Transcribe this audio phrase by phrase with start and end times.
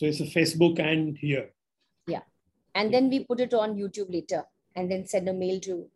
[0.00, 1.50] So it's a Facebook and here.
[2.06, 2.22] Yeah.
[2.74, 5.86] And then we put it on YouTube later and then send a mail to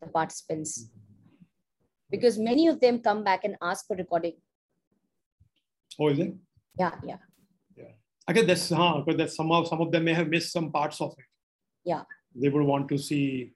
[0.00, 0.88] the participants.
[2.12, 4.34] Because many of them come back and ask for recording.
[5.98, 6.32] Oh, is it?
[6.78, 7.16] Yeah, yeah.
[7.76, 7.90] Yeah.
[8.28, 10.70] I guess that's huh, because that some of some of them may have missed some
[10.70, 11.24] parts of it.
[11.84, 12.02] Yeah.
[12.36, 13.50] They would want to see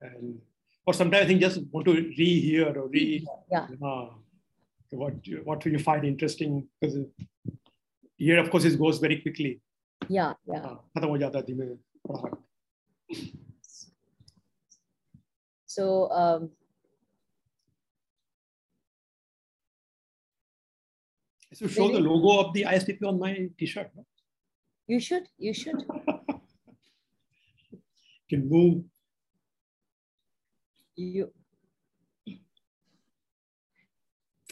[0.00, 0.40] and
[0.86, 3.66] or sometimes I think just want to rehear or re Yeah.
[3.82, 4.08] uh,
[4.92, 5.14] what
[5.44, 6.96] what you find interesting because
[8.26, 9.52] here of course it goes very quickly
[10.08, 10.76] yeah yeah uh,
[15.66, 16.50] so um
[21.54, 22.02] So show really?
[22.02, 23.90] the logo of the ISPP on my T-shirt.
[24.88, 25.28] You should.
[25.38, 25.84] You should.
[28.28, 28.82] can move.
[30.96, 31.30] You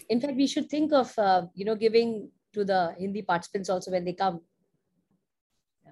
[0.08, 3.90] in fact we should think of uh, you know giving to the Hindi participants also
[3.90, 4.40] when they come.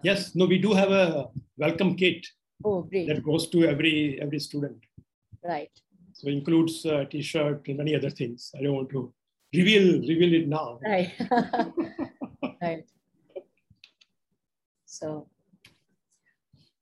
[0.02, 2.26] Yes, no, we do have a welcome kit
[2.64, 3.08] Oh, great!
[3.08, 4.78] that goes to every every student.
[5.42, 5.70] Right.
[6.12, 8.52] So includes a t-shirt and many other things.
[8.58, 9.12] I don't want to
[9.54, 10.78] reveal reveal it now.
[10.82, 11.12] Right.
[12.62, 12.84] right.
[14.84, 15.28] So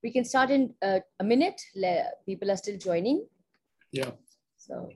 [0.02, 1.60] we can start in uh, a minute.
[2.26, 3.26] People are still joining.
[3.92, 4.10] Yeah.
[4.56, 4.90] So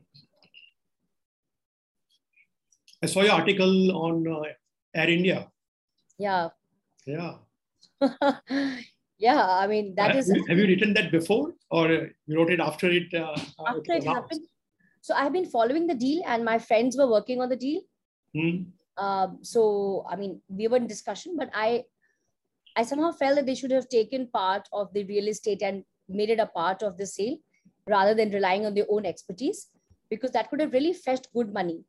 [3.03, 4.43] I saw your article on uh,
[4.95, 5.51] Air India.
[6.19, 6.49] yeah.
[7.07, 7.35] Yeah.
[9.19, 11.91] yeah, I mean that have, is you, have you written that before or
[12.27, 13.13] you wrote it after it?
[13.15, 14.07] Uh, after it announced?
[14.07, 14.43] happened.
[15.01, 17.81] So I've been following the deal, and my friends were working on the deal.
[18.35, 18.63] Hmm.
[18.97, 21.85] Um, so I mean, we were in discussion, but I,
[22.77, 26.31] I somehow felt that they should have taken part of the real estate and made
[26.31, 27.37] it a part of the sale,
[27.89, 29.69] rather than relying on their own expertise,
[30.09, 31.85] because that could have really fetched good money.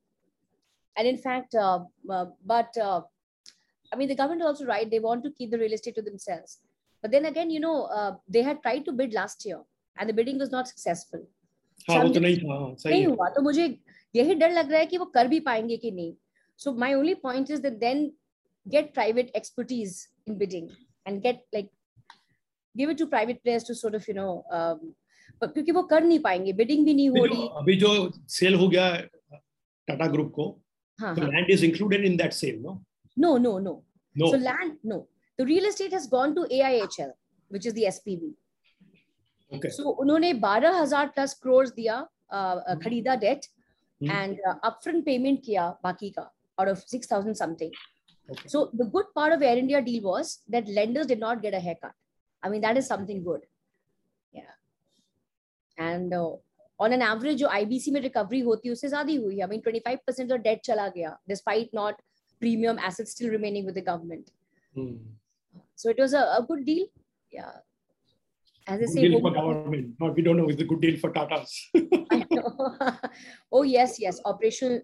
[0.96, 3.00] And in fact, uh, uh, but uh,
[3.92, 6.02] I mean, the government is also right; they want to keep the real estate to
[6.02, 6.58] themselves.
[7.04, 9.60] But then again, you know, uh, they had tried to bid last year,
[9.96, 11.20] and the bidding was not successful.
[11.88, 12.20] हाँ वो तो समझे?
[12.20, 13.64] नहीं था हाँ, सही नहीं है हुआ तो मुझे
[14.14, 16.12] यही डर लग रहा है कि वो कर भी पाएंगे कि नहीं
[16.58, 18.04] so my only point is that then
[18.66, 19.96] get private expertise
[20.28, 20.68] in bidding
[21.06, 21.70] and get like
[22.76, 24.26] give it to private players to sort of you know
[25.44, 28.54] क्योंकि वो कर नहीं पाएंगे बिडिंग भी नहीं हो अभी रही जो- अभी जो सेल
[28.54, 28.90] हो गया
[29.88, 30.50] टाटा ग्रुप को
[30.98, 32.80] हाँ तो हाँ land is included in that sale no
[33.18, 33.82] no no no
[34.16, 34.96] no So land, no.
[35.38, 37.10] The real estate has gone to AIHL,
[37.50, 38.30] which is the SPV.
[39.50, 41.98] Okay So उन्होंने 12,000 plus crores दिया
[42.32, 43.48] uh, uh, खरीदा debt
[44.00, 44.10] Hmm.
[44.14, 46.24] and uh, upfront payment किया बाकी का
[46.58, 47.70] out of 6,000 something.
[48.28, 48.48] Okay.
[48.48, 51.60] So the good part of Air India deal was that lenders did not get a
[51.60, 51.94] haircut.
[52.42, 53.46] I mean that is something good.
[54.32, 54.52] Yeah.
[55.78, 56.36] And uh,
[56.79, 59.45] on an average जो IBC में recovery होती है उससे ज़्यादा हुई है.
[59.45, 62.01] I mean 25% का debt चला गया despite not
[62.39, 64.31] premium assets still remaining with the government.
[64.75, 64.95] Hmm.
[65.75, 66.87] So it was a, a good deal.
[67.31, 67.51] Yeah.
[68.65, 69.95] As I Good say, deal for government.
[69.99, 70.47] No, we don't know.
[70.47, 71.69] It's a good deal for Tata's.
[72.11, 72.77] I know.
[73.51, 74.21] oh yes, yes.
[74.25, 74.81] Operational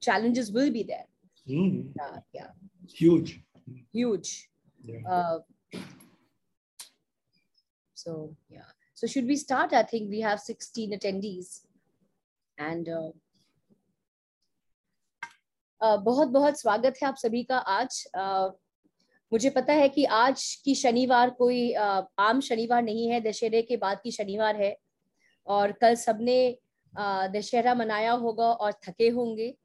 [0.00, 1.04] challenges will be there.
[1.46, 1.80] Hmm.
[1.96, 2.46] Yeah, yeah.
[2.88, 3.40] Huge.
[3.92, 4.48] Huge.
[4.82, 5.00] Yeah.
[5.08, 5.38] Uh,
[7.94, 8.62] so yeah.
[9.02, 9.68] So should we start?
[9.68, 11.66] I think we have 16 attendees.
[12.60, 13.10] And uh,
[15.84, 18.52] uh, बहुत बहुत स्वागत है आप सभी का आज। Uh,
[19.32, 23.76] मुझे पता है कि आज की शनिवार कोई uh, आम शनिवार नहीं है। दशहरे के
[23.76, 24.76] बाद की शनिवार है।
[25.46, 26.58] और कल सबने
[27.00, 29.58] uh, दशहरा मनाया होगा और थके होंगे।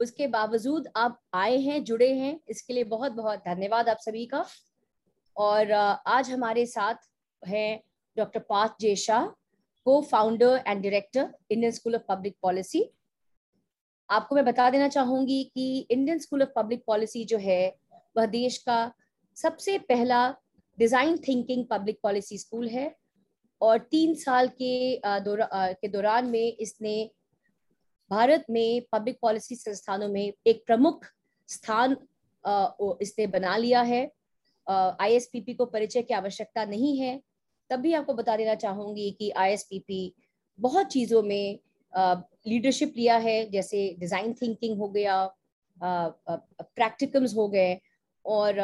[0.00, 4.46] उसके बावजूद आप आए हैं जुड़े हैं। इसके लिए बहुत बहुत धन्यवाद आप सभी का।
[5.36, 6.94] और अ, आज हमारे साथ
[7.46, 7.82] हैं
[8.24, 9.26] पार्थ जे शाह
[9.84, 12.90] को founder and director Indian school of public policy
[14.10, 17.76] आपको मैं बता देना चाहूँगी कि Indian school of public policy जो है
[18.16, 18.92] वह देश का
[19.34, 20.34] सबसे पहला
[20.78, 22.96] design thinking public policy school है
[23.60, 27.10] और तीन साल के दौरा, के दौरान में इसने
[28.10, 31.06] भारत में पब्लिक पॉलिसी संस्थानों में एक प्रमुख
[31.48, 31.96] स्थान
[33.02, 34.10] इसने बना लिया है।
[34.66, 37.20] आईएसपीपी को परिचय की आवश्यकता नहीं है
[37.70, 40.14] तब भी आपको बता देना चाहूँगी कि आईएसपीपी
[40.58, 41.58] बहुत चीज़ों में
[41.92, 45.24] लीडरशिप लिया है, जैसे डिज़ाइन थिंकिंग हो गया
[45.76, 47.78] प्रैक्टिकम्स हो गए,
[48.24, 48.58] और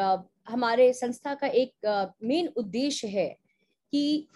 [0.47, 3.27] हमारे संस्था का एक मेन उद्देश्य है
[3.93, 4.27] कि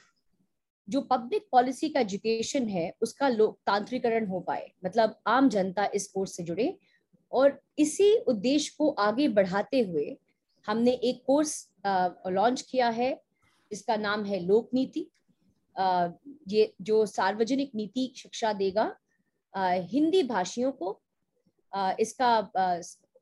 [0.87, 6.35] जो पब्लिक पॉलिसी का एजुकेशन है, उसका लोकतांत्रिकरण हो पाए। मतलब आम जनता इस कोर्स
[6.37, 6.77] से जुड़े,
[7.31, 10.17] और इसी उद्देश्य को आगे बढ़ाते हुए
[10.65, 11.51] हमने एक कोर्स
[11.85, 13.11] लॉन्च किया है
[13.71, 15.09] जिसका नाम है लोक नीति।
[16.49, 18.95] ये जो सार्वजनिक नीति शिक्षा देगा
[19.53, 20.99] हिंदी भाषियों को
[21.99, 22.31] इसका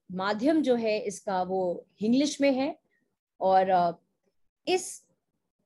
[0.10, 1.62] माध्यम जो है इसका वो
[2.02, 2.76] इंग्लिश में है।
[3.42, 4.00] और
[4.68, 5.04] इस,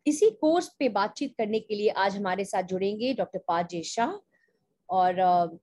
[0.05, 4.13] इसी कोर्स पे बातचीत करने के लिए आज हमारे साथ जुड़ेंगे डॉक्टर पार्थ शाह।
[4.89, 5.59] और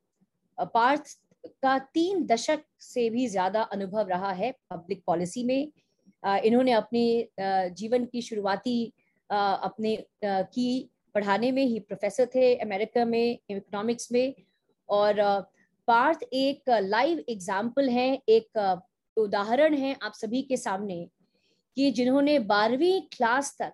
[0.59, 1.17] पार्थ
[1.63, 5.73] का तीन दशक से भी ज़्यादा अनुभव रहा है पब्लिक पॉलिसी में।
[6.23, 7.29] इन्होंने अपने
[7.73, 8.93] जीवन की शुरुआती
[9.31, 14.35] अपने की पढ़ाने में ही प्रोफेसर थे अमेरिका में इकोनॉमिक्स में
[14.89, 15.21] और
[15.89, 18.83] पार्थ एक लाइव एग्ज़ाम्पल है, एक
[19.17, 21.07] उदाहरण है आप सभी के सामने
[21.77, 23.73] कि जिन्होंने बारहवीं क्लास तक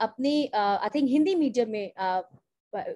[0.00, 1.92] अपनी आई थिंक हिंदी मीडियम में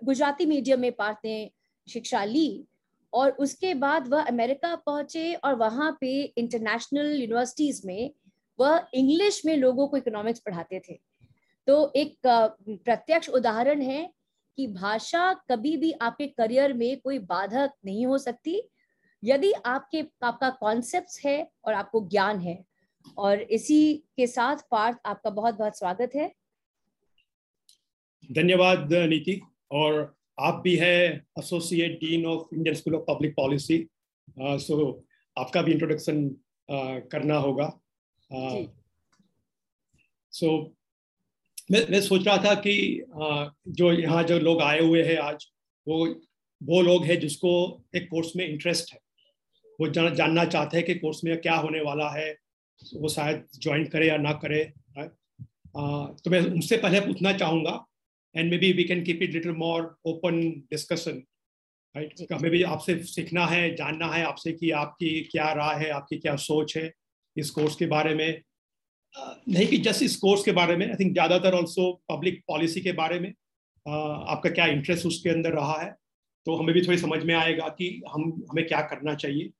[0.04, 1.50] गुजराती मीडियम में पार्थ ने
[1.88, 2.64] शिक्षा ली
[3.12, 8.10] और उसके बाद वह अमेरिका पहुँचे और वहाँ पे इंटरनेशनल यूनिवर्सिटीज में
[8.58, 10.98] वह इंग्लिश में लोगों को इकोनॉमिक्स पढ़ाते थे।
[11.68, 14.12] तो एक प्रत्यक्ष उदाहरण है
[14.58, 18.70] कि भाषा कभी भी आपके करियर में कोई बाधक नहीं हो सकती।
[19.24, 22.64] यदि आपके आपका कॉन्सेप्ट है और आपको ज्ञान है
[23.18, 26.34] और इसी के साथ पार्थ आपका बहुत बहुत स्वागत है।
[28.32, 29.40] धन्यवाद नीति
[29.72, 33.88] और आप भी है associate dean of Indian school of public policy
[34.38, 35.04] so
[35.38, 37.80] आपका भी इंट्रोडक्शन uh, करना होगा।
[38.32, 38.72] सो
[40.46, 40.77] uh, so,
[41.70, 42.74] मैं मैं सोच रहा था कि
[43.70, 45.46] जो यहाँ जो लोग आए हुए हैं आज
[45.86, 46.04] वो
[46.60, 47.50] वो लोग हैं जिसको
[47.96, 48.98] एक कोर्स में इंटरेस्ट है।
[49.78, 52.30] वो जान, जानना चाहते हैं कि कोर्स में क्या होने वाला है।
[52.94, 54.64] वो शायद ज्वाइन करे या ना करे
[55.76, 57.84] तो मैं उनसे पहले पूछना चाहूँगा
[58.34, 61.22] and maybe we can keep it little more open discussion
[61.94, 66.18] right हमें भी आपसे सीखना है जानना है आपसे कि आपकी क्या राय है आपकी
[66.18, 66.92] क्या सोच है
[67.36, 68.42] इस कोर्स के बारे में।
[69.48, 72.92] नहीं कि जस्ट इस कोर्स के बारे में आई थिंक ज़्यादातर ऑल्सो पब्लिक पॉलिसी के
[72.92, 73.28] बारे में
[73.86, 75.90] आपका क्या इंटरेस्ट उसके अंदर रहा है
[76.46, 79.50] तो हमें भी थोड़ी समझ में आएगा कि हम हमें क्या करना चाहिए।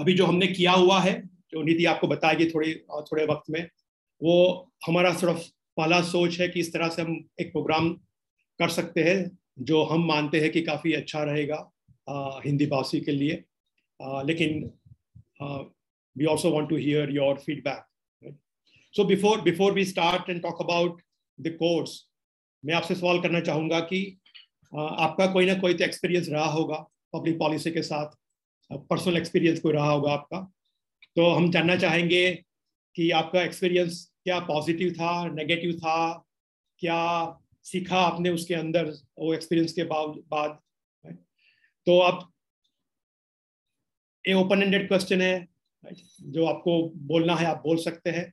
[0.00, 1.20] अभी जो हमने किया हुआ है
[1.52, 3.68] जो नीति आपको बताएगी थोड़ी थोड़े वक्त में
[4.22, 4.36] वो
[4.86, 7.90] हमारा सिर्फ़ पहला सोच है कि इस तरह से हम एक प्रोग्राम
[8.60, 11.56] कर सकते हैं जो हम मानते हैं कि काफ़ी अच्छा रहेगा
[12.08, 13.42] आ, हिंदी भाषी के लिए।
[14.00, 14.70] आ, लेकिन
[16.16, 17.84] we also want to hear your feedback
[18.94, 21.02] so before before we start and talk about
[21.38, 21.98] the course
[22.64, 24.00] मैं आपसे सवाल करना चाहूँगा कि
[24.72, 26.76] आपका कोई ना कोई तो एक्सपीरियंस रहा होगा
[27.12, 28.16] पब्लिक पॉलिसी के साथ
[28.70, 30.40] पर्सनल एक्सपीरियंस कोई रहा होगा आपका?
[31.16, 32.30] तो हम जानना चाहेंगे
[32.96, 36.26] कि आपका एक्सपीरियंस क्या पॉजिटिव था नेगेटिव था?
[36.78, 40.58] क्या सीखा आपने उसके अंदर, वो एक्सपीरियंस के बाद?
[41.86, 42.30] तो आप
[44.24, 45.48] ये ओपन एंडेड क्वेश्चन है
[46.22, 48.32] जो आपको बोलना है, आप बोल सकते हैं।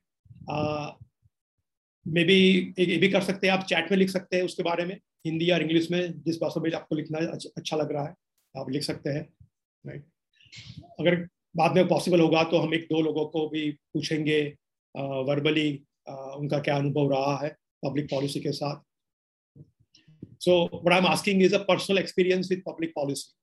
[2.08, 4.84] मे बी ये भी कर सकते हैं आप चैट में लिख सकते हैं उसके बारे
[4.84, 7.18] में हिंदी या इंग्लिश में जिस भाषा में आपको लिखना
[7.56, 8.14] अच्छा लग रहा है
[8.56, 9.28] आप लिख सकते हैं
[9.86, 10.06] राइट
[11.00, 14.56] अगर बाद में पॉसिबल होगा तो हम एक दो लोगों को भी पूछेंगे
[14.98, 18.76] वर्बली उनका क्या अनुभव रहा है पब्लिक पॉलिसी के साथ।
[20.48, 23.34] What i'm asking is a personal experience with public policy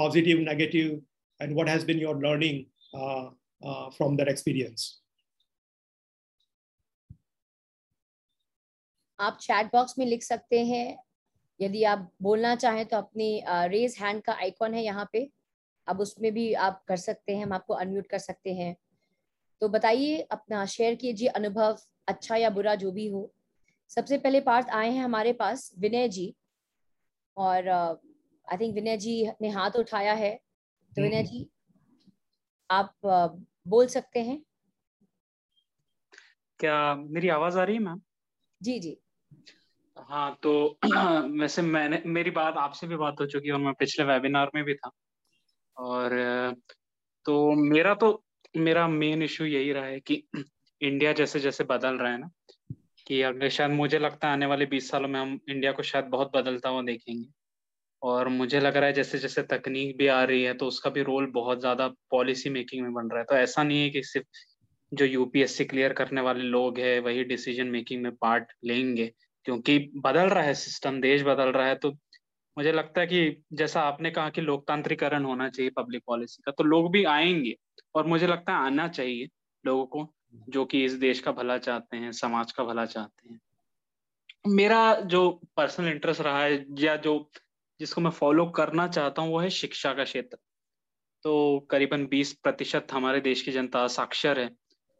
[0.00, 1.00] positive negative
[1.40, 3.30] and what has been your learning uh,
[3.64, 5.05] uh, from that experience?
[9.18, 10.98] आप चैट बॉक्स में लिख सकते हैं।
[11.60, 15.30] यदि आप बोलना चाहें तो अपनी रेज हैंड का आइकॉन है यहाँ पे।
[15.86, 18.76] अब उसमें भी आप कर सकते हैं हम आपको अनम्यूट कर सकते हैं।
[19.62, 23.30] तो बताइए अपना शेयर कीजिए अनुभव अच्छा या बुरा जो भी हो।
[23.90, 26.34] सबसे पहले पार्थ आए हैं हमारे पास विनय जी।
[27.36, 30.34] और आई थिंक विनय जी ने हाथ उठाया है।
[30.92, 31.48] तो विनय हम्म। जी
[32.70, 34.40] आप uh, बोल सकते हैं।
[36.60, 38.00] क्या मेरी आवाज़ आ रही है मैम
[38.60, 38.96] जी जी।
[40.08, 40.50] हाँ तो
[41.40, 44.62] वैसे मैंने, मेरी बात आपसे भी बात हो चुकी है और मैं पिछले वेबिनार में
[44.64, 44.90] भी था।
[45.76, 46.12] और
[47.26, 48.10] तो मेरा तो
[48.58, 50.22] मेरा मेन इशू यही रहा है कि
[50.80, 52.30] इंडिया जैसे जैसे बदल रहा है ना,
[53.06, 56.04] कि अगले शायद मुझे लगता है आने वाले बीस सालों में हम इंडिया को शायद
[56.06, 57.28] बहुत बदलता हुआ देखेंगे।
[58.02, 61.02] और मुझे लग रहा है जैसे जैसे तकनीक भी आ रही है तो उसका भी
[61.02, 64.26] रोल बहुत ज़्यादा पॉलिसी मेकिंग में बन रहा है। तो ऐसा नहीं है कि सिर्फ़
[64.92, 69.12] जो यूपीएससी क्लियर करने वाले लोग हैं, वही डिसीज़न मेकिंग में पार्ट लेंगे।
[69.46, 71.90] क्योंकि बदल रहा है सिस्टम देश बदल रहा है तो
[72.58, 76.64] मुझे लगता है कि जैसा आपने कहा कि लोकतांत्रिकरण होना चाहिए पब्लिक पॉलिसी का तो
[76.64, 77.56] लोग भी आएँगे
[77.94, 79.28] और मुझे लगता है आना चाहिए
[79.66, 80.14] लोगों को,
[80.48, 83.40] जो कि इस देश का भला चाहते हैं, समाज का भला चाहते हैं।
[84.46, 87.30] मेरा जो पर्सनल इंटरेस्ट रहा है, या जो,
[87.80, 90.38] जिसको मैं फॉलो करना चाहता हूँ, वो है शिक्षा का क्षेत्र।
[91.22, 94.50] तो करीबन 20 प्रतिशत हमारे देश की जनता साक्षर है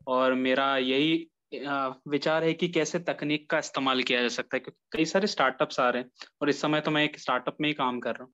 [0.07, 4.97] और मेरा यही विचार है कि कैसे तकनीक का इस्तेमाल किया जा सकता है क्योंकि
[4.97, 6.11] कई सारे स्टार्टअप्स आ रहे हैं
[6.43, 8.33] और इस समय तो मैं एक स्टार्टअप में ही काम कर रहा हूँ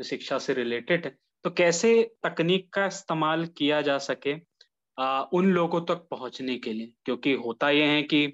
[0.00, 1.92] जो शिक्षा से रिलेटेड है। तो कैसे
[2.26, 4.34] तकनीक का इस्तेमाल किया जा सके
[4.98, 6.92] आ, उन लोगों तक पहुँचने के लिए?
[7.04, 8.26] क्योंकि होता यह है कि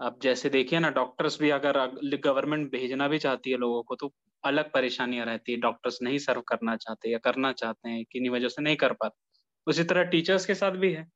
[0.00, 1.78] अब जैसे देखिए ना डॉक्टर्स भी अगर
[2.24, 4.12] गवर्नमेंट भेजना भी चाहती है लोगों को तो
[4.44, 8.48] अलग परेशानियाँ रहती है। डॉक्टर्स नहीं सर्व करना चाहते या करना चाहते हैं किन्हीं वजह
[8.48, 9.20] से नहीं कर पाते।
[9.66, 11.06] उसी तरह टीचर्स के साथ भी है।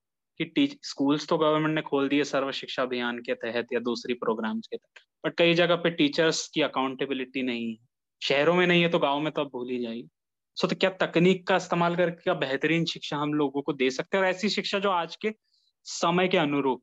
[0.40, 4.66] कि स्कूल्स तो गवर्नमेंट ने खोल दिए सर्व शिक्षा अभियान के तहत या दूसरी प्रोग्राम्स
[4.66, 7.76] के तहत। बट कई जगह पे टीचर्स की अकाउंटेबिलिटी नहीं है।
[8.22, 10.08] शहरों में नहीं है तो गाँव में तो अब भूल ही जाइए।
[10.56, 14.16] सो तो क्या तकनीक का इस्तेमाल करके क्या बेहतरीन शिक्षा हम लोगों को दे सकते
[14.16, 14.24] हैं?
[14.24, 15.34] और ऐसी शिक्षा जो आज के
[15.84, 16.82] समय के अनुरूप,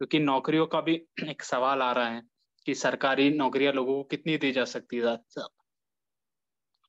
[0.00, 0.94] क्योंकि नौकरियों का भी
[1.28, 2.22] एक सवाल आ रहा है
[2.66, 5.16] कि सरकारी नौकरियाँ लोगों को कितनी दी जा सकती है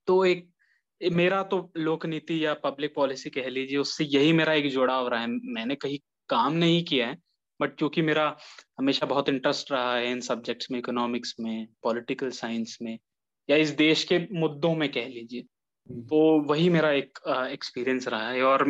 [0.08, 0.53] तो एक
[1.02, 5.20] मेरा तो लोक नीति या पब्लिक पॉलिसी कह लीजिए उससे यही मेरा एक जुड़ाव रहा
[5.22, 5.98] है मैंने कहीं
[6.30, 7.18] काम नहीं किया है
[7.60, 8.26] बट क्योंकि मेरा
[8.80, 12.98] हमेशा बहुत इंटरेस्ट रहा है इन सब्जेक्ट्स में इकोनॉमिक्स में पॉलिटिकल साइंस में
[13.50, 18.30] या इस देश के मुद्दों में कह लीजिए हम्म। तो वही मेरा एक एक्सपीरियंस रहा
[18.30, 18.66] है और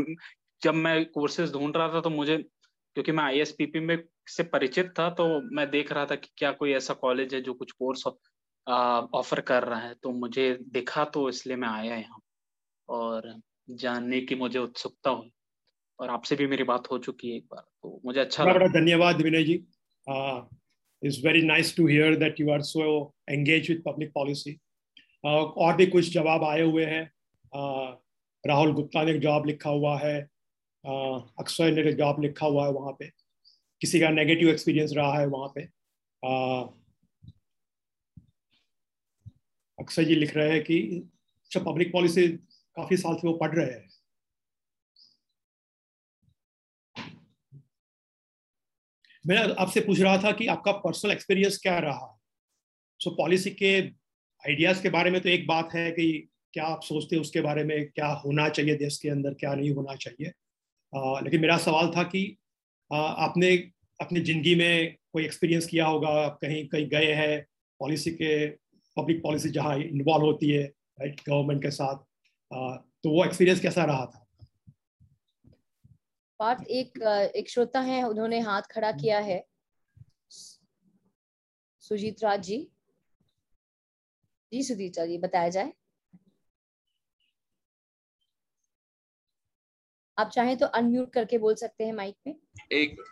[0.62, 5.10] जब मैं कोर्सेज ढूंढ रहा था तो मुझे क्योंकि मैं आईएसपीपी में से परिचित था
[5.10, 5.25] तो
[5.56, 8.03] मैं देख रहा था कि क्या कोई ऐसा कॉलेज है जो कुछ कोर्स
[8.67, 12.20] ऑफ़र कर रहा है तो मुझे दिखा तो इसलिए मैं आया यहाँ।
[12.89, 13.34] और
[13.70, 15.32] जानने की मुझे उत्सुकता हुई।
[16.00, 18.67] और आपसे भी मेरी बात हो चुकी है एक बार तो मुझे अच्छा बड़ा बड़ा
[18.72, 19.53] धन्यवाद Vinay ji.
[21.01, 24.58] It's very nice to hear that you are so engage with public policy
[25.24, 27.98] और भी कुछ जवाब आए हुए हैं। uh,
[28.43, 32.65] राहुल गुप्ता ने एक जवाब लिखा हुआ है। uh, अक्षय ने एक जवाब लिखा हुआ
[32.65, 33.10] है वहाँ पे।
[33.82, 35.65] किसी का नेगेटिव एक्सपीरियंस रहा है वहाँ पे।
[36.24, 36.67] uh,
[39.84, 40.78] अक्षय जी लिख रहे हैं कि
[41.44, 42.28] अच्छा पब्लिक पॉलिसी
[42.78, 43.90] काफ़ी साल से वो पढ़ रहे हैं।
[49.28, 52.22] मैं आपसे पूछ रहा था कि आपका पर्सनल एक्सपीरियंस क्या रहा?
[53.00, 53.82] सो so, पॉलिसी के
[54.44, 57.63] आइडियाज़ के बारे में तो एक बात है कि क्या आप सोचते हैं उसके बारे
[57.63, 60.32] में क्या होना चाहिए देश के अंदर क्या नहीं होना चाहिए?
[60.96, 62.38] आ, लेकिन मेरा सवाल था कि
[62.94, 63.56] आ, आपने
[64.02, 66.10] अपनी ज़िंदगी में कोई एक्सपीरियंस किया होगा?
[66.10, 67.46] आप कहीं कहीं गए हैं?
[67.80, 68.62] पॉलिसी के
[68.98, 72.04] पब्लिक पॉलिसी जहाँ इन्वॉल्व होती है राइट गवर्नमेंट के साथ
[73.04, 74.20] तो वो एक्सपीरियंस कैसा रहा था?
[76.40, 77.02] पार्थ एक
[77.36, 79.44] एक श्रोता है उन्होंने हाथ खड़ा किया है।
[81.84, 82.58] सुजीत राज जी।
[84.52, 85.74] जी सुजीत राज जी बताया जाए।
[90.18, 92.36] आप चाहें तो अनम्यूट करके बोल सकते हैं माइक में।
[92.72, 93.04] एक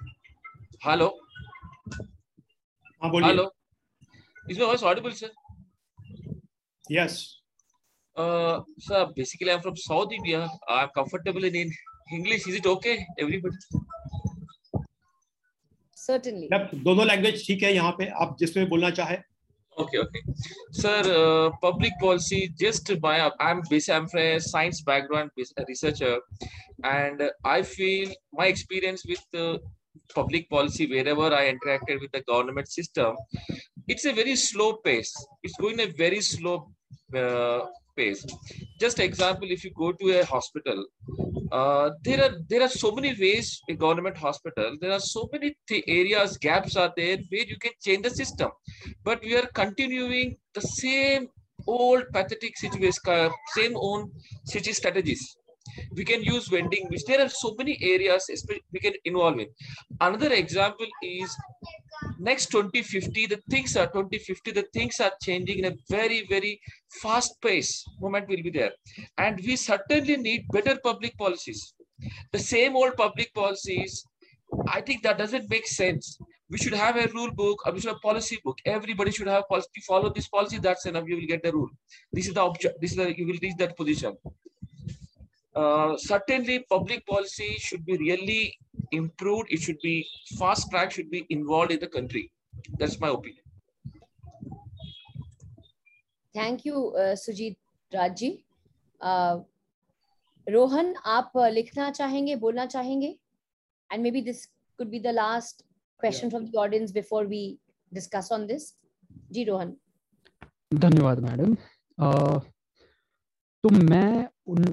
[0.85, 1.07] हेलो
[3.01, 3.51] हाँ बोलिए। हेलो
[4.45, 5.33] इसमें voice audible sir
[6.88, 7.40] Yes.
[8.16, 10.48] Uh, sir, basically I'm from South India.
[10.68, 11.70] I'm comfortable in, in
[12.12, 12.46] English.
[12.48, 13.56] Is it okay, everybody?
[15.94, 16.48] Certainly.
[16.50, 19.16] दोनों लैंग्वेज ठीक है यहाँ पे आप जिसमें बोलना चाहे
[19.78, 20.22] okay okay
[20.72, 23.14] sir uh, public policy just by
[23.46, 25.30] i'm basically i'm from a science background
[25.68, 26.14] researcher
[26.92, 29.58] and i feel my experience with uh,
[30.14, 33.14] public policy wherever i interacted with the government system
[33.87, 36.71] it's a very slow pace it's going a very slow
[37.15, 37.61] uh,
[37.95, 38.25] pace.
[38.79, 40.85] Just example, if you go to a hospital,
[41.51, 44.77] uh, there are there are so many ways a government hospital.
[44.79, 45.55] There are so many
[45.87, 48.51] areas gaps are there where you can change the system,
[49.03, 51.27] but we are continuing the same
[51.67, 54.11] old pathetic situation, same own
[54.45, 55.37] city strategies
[55.95, 58.29] we can use vending which there are so many areas
[58.71, 59.47] we can involve in
[60.01, 61.35] another example is
[62.19, 66.59] next 2050 the things are 2050 the things are changing in a very very
[67.01, 67.85] fast pace.
[67.99, 68.71] Moment will be there.
[69.17, 71.73] And we certainly need better public policies.
[72.31, 74.03] The same old public policies
[74.67, 76.17] i think that doesn't make sense.
[76.49, 78.57] We should have a rule book we should have a policy book.
[78.65, 81.69] Everybody should have policy follow this policy that's enough you will get the rule.
[82.11, 84.17] This is the object this is the you will reach that position
[85.54, 88.54] uh, certainly public policy should be really
[88.92, 89.48] improved.
[89.50, 90.06] It should be
[90.38, 92.30] fast track, should be involved in the country.
[92.78, 93.42] That's my opinion.
[96.34, 97.56] Thank you, uh, Sujit
[97.92, 98.44] Raji.
[99.00, 99.40] Uh,
[100.48, 103.16] Rohan, आप uh, लिखना चाहेंगे बोलना चाहेंगे
[103.90, 105.62] and maybe this could be the last
[105.98, 106.38] question yeah.
[106.38, 107.58] from the audience before we
[107.92, 108.72] discuss on this
[109.32, 109.76] जी रोहन
[110.72, 111.54] धन्यवाद madam
[113.64, 114.64] तो मैं उन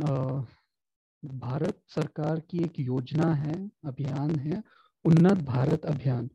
[1.22, 4.62] भारत सरकार की एक योजना है, अभियान है,
[5.04, 6.28] उन्नत भारत अभियान।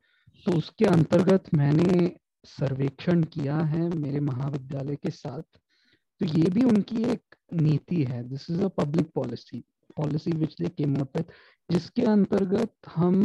[0.45, 2.11] तो उसके अंतर्गत मैंने
[2.45, 5.41] सर्वेक्षण किया है मेरे महाविद्यालय के साथ।
[6.21, 9.63] तो ये भी उनकी एक नीति है। This is a public policy
[9.97, 11.17] policy which they came up
[11.69, 13.23] जिसके अंतर्गत हम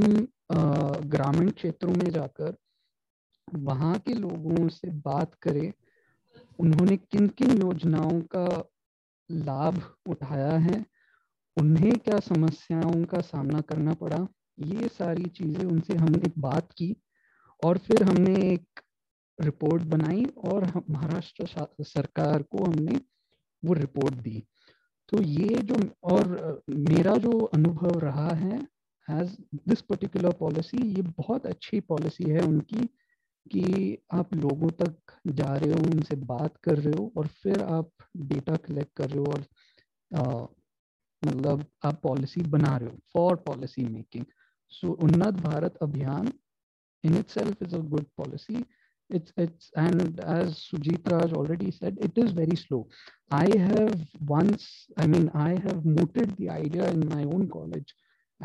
[1.07, 2.57] ग्रामीण क्षेत्रों में जाकर
[3.49, 5.73] वहाँ के लोगों से बात करें,
[6.59, 8.47] उन्होंने किन किन योजनाओं का
[9.31, 10.85] लाभ उठाया है
[11.59, 14.27] उन्हें क्या समस्याओं का सामना करना पड़ा?
[14.59, 16.95] ये सारी चीज़ें उनसे हमने बात की
[17.63, 18.81] और फिर हमने एक
[19.39, 21.47] रिपोर्ट बनाई और महाराष्ट्र
[21.85, 23.01] सरकार को हमने
[23.63, 24.43] वो रिपोर्ट दी।
[25.09, 28.59] तो ये जो, और मेरा जो अनुभव रहा है
[29.09, 29.37] एज
[29.69, 32.87] दिस पर्टिकुलर पॉलिसी ये बहुत अच्छी पॉलिसी है उनकी
[33.47, 37.91] कि आप लोगों तक जा रहे हो, उनसे बात कर रहे हो और फिर आप
[38.17, 40.57] डेटा कलेक्ट कर रहे हो और
[41.26, 44.26] मतलब आप पॉलिसी बना रहे हो फॉर पॉलिसी मेकिंग
[44.80, 46.32] सो उन्नत भारत अभियान
[47.06, 48.60] इन itself is a good policy
[49.18, 52.80] it's it's and as sujit raj already said it is very slow
[53.40, 53.98] i have
[54.32, 54.68] once
[55.04, 57.94] i mean i have mooted the idea in my own college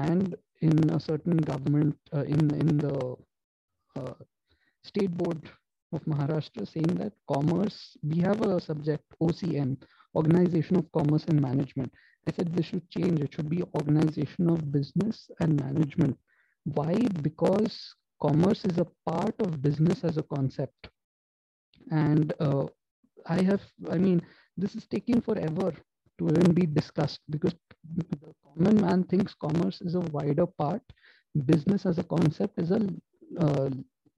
[0.09, 0.37] and
[0.71, 2.97] in a certain government uh, in in the
[3.97, 4.15] uh,
[4.83, 5.50] state board
[5.93, 7.79] of maharashtra saying that commerce
[8.11, 9.71] we have a subject ocm
[10.15, 11.93] organization of commerce and management
[12.27, 13.20] I said this should change.
[13.20, 16.18] It should be organization of business and management.
[16.63, 16.96] Why?
[17.22, 20.89] Because commerce is a part of business as a concept.
[21.92, 22.65] And uh,
[23.27, 24.22] I have, I mean,
[24.56, 25.74] this is taking forever
[26.20, 27.56] to even be discussed because
[27.96, 28.06] the
[28.46, 30.82] common man thinks commerce is a wider part.
[31.46, 32.88] Business as a concept is a
[33.39, 33.70] uh,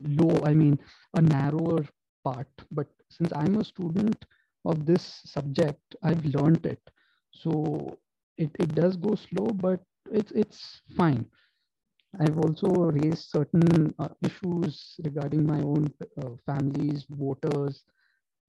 [0.01, 0.77] low, I mean,
[1.15, 1.85] a narrower
[2.23, 2.49] part.
[2.71, 4.25] But since I'm a student
[4.65, 6.81] of this subject, I've learned it
[7.41, 7.97] so
[8.37, 11.25] it, it does go slow but it's it's fine
[12.19, 15.87] i've also raised certain uh, issues regarding my own
[16.21, 17.83] uh, family's voters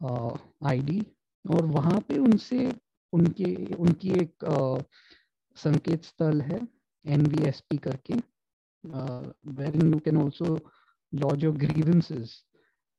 [0.01, 0.35] uh,
[0.77, 1.05] id
[1.45, 2.73] और वहाँ पे उनसे
[3.13, 4.83] उनके उनकी एक uh,
[5.57, 6.61] संकेत स्थल है
[7.05, 7.27] एन
[7.87, 8.15] करके
[9.59, 10.59] where in you can also
[11.13, 12.46] lodge your grievances.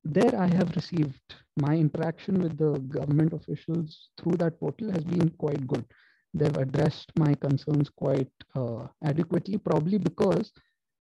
[0.07, 5.29] There, I have received my interaction with the government officials through that portal has been
[5.31, 5.85] quite good
[6.33, 10.51] they've addressed my concerns quite uh, adequately, probably because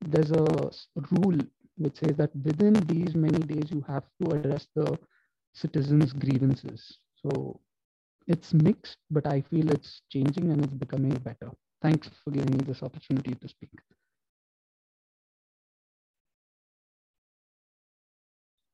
[0.01, 0.71] there's a
[1.11, 1.37] rule
[1.77, 4.97] which says that within these many days you have to address the
[5.53, 6.99] citizens' grievances.
[7.15, 7.59] So
[8.27, 11.51] it's mixed, but I feel it's changing and it's becoming better.
[11.81, 13.71] Thanks for giving me this opportunity to speak.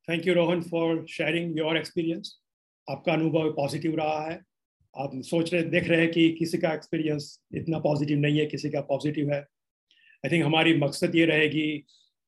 [0.08, 2.32] Thank you Rohan for sharing your experience
[2.88, 4.34] आपका अनुभव positive रहा है।
[4.96, 8.70] आप सोच रहे, देख रहे हैं कि किसी का एक्सपीरियंस इतना पॉजिटिव नहीं है, किसी
[8.70, 11.70] का पॉजिटिव है। आई थिंक हमारी मकसद ये रहेगी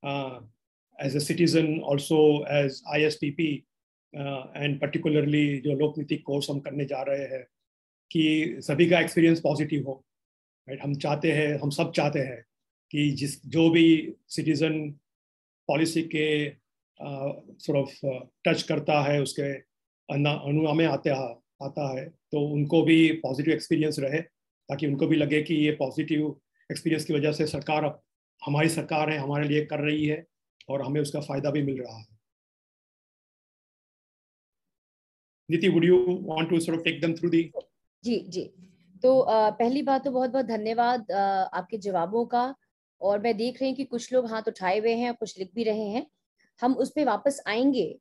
[0.04, 2.22] as a citizen also
[2.54, 3.52] as I S P P
[4.14, 7.46] and particularly जो लोकनीतिक कोर्स हम करने जा रहे हैं,
[8.12, 10.04] कि सभी का एक्सपीरियंस पॉजिटिव हो।
[10.68, 12.44] राइट हम चाहते हैं, हम सब चाहते हैं
[12.92, 14.90] कि जिस, जो भी सिटीजन
[15.70, 16.64] पॉलिसी के
[17.00, 19.52] सॉर्ट ऑफ़ टच करता है, उसके
[20.10, 25.42] अनुआ में आते आता है तो उनको भी पॉजिटिव एक्सपीरियंस रहे, ताकि उनको भी लगे
[25.44, 26.36] कि ये पॉजिटिव
[26.70, 28.02] एक्सपीरियंस की वजह से सरकार अब,
[28.42, 30.26] हमारी सरकार है, हमारे लिए कर रही है,
[30.70, 32.06] और हमें उसका फ़ायदा भी मिल रहा है।
[35.50, 37.50] नीति would you want to sort of take them through the
[38.04, 38.44] जी जी।
[39.04, 42.54] तो पहली बात तो बहुत बहुत धन्यवाद आपके जवाबों का,
[43.02, 45.52] और मैं देख रही हूँ कि कुछ लोग हाथ उठाए हुए हैं और कुछ लिख
[45.56, 46.06] भी रहे हैं।
[46.62, 48.00] हम उस पर वापस आएँगे।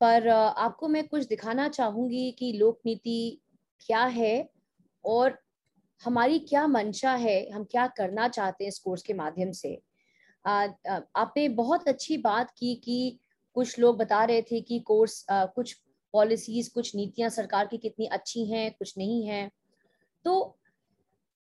[0.00, 3.40] पर आपको मैं कुछ दिखाना चाहूँगी कि लोक नीति
[3.80, 4.48] क्या है
[5.04, 5.38] और
[6.04, 9.74] हमारी क्या मंशा है हम क्या करना चाहते हैं इस कोर्स के माध्यम से।
[10.46, 13.18] आपने बहुत अच्छी बात की कि
[13.54, 15.72] कुछ लोग बता रहे थे कि कोर्स आ, कुछ
[16.12, 19.50] पॉलिसीज़ कुछ नीतियाँ सरकार की कितनी अच्छी हैं कुछ नहीं हैं।
[20.24, 20.58] तो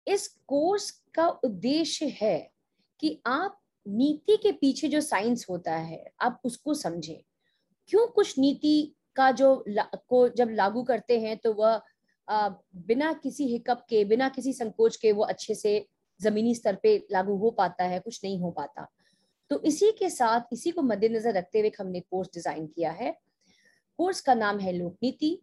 [0.08, 2.52] इस कोर्स का उद्देश्य है
[3.00, 7.22] कि आप नीति के पीछे जो साइंस होता है, आप उसको समझें।
[7.90, 11.82] क्यों कुछ नीति का जो को जब लागू करते हैं तो वह
[12.28, 15.86] बिना किसी हिकअप के, बिना किसी संकोच के वो अच्छे से
[16.20, 18.88] जमीनी स्तर पे लागू हो पाता है, कुछ नहीं हो पाता।
[19.52, 23.12] तो इसी के साथ, इसी को मद्देनजर रखते हुए हमने कोर्स डिज़ाइन किया है।
[24.00, 25.38] कोर्स का नाम है लोक नीति।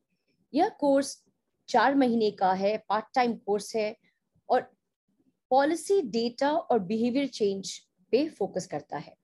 [0.53, 1.17] यह कोर्स
[1.69, 3.95] चार महीने का है पार्ट टाइम कोर्स है
[4.49, 4.71] और
[5.51, 7.73] पॉलिसी डेटा और बिहेवियर चेंज
[8.15, 9.15] पे फोकस करता है।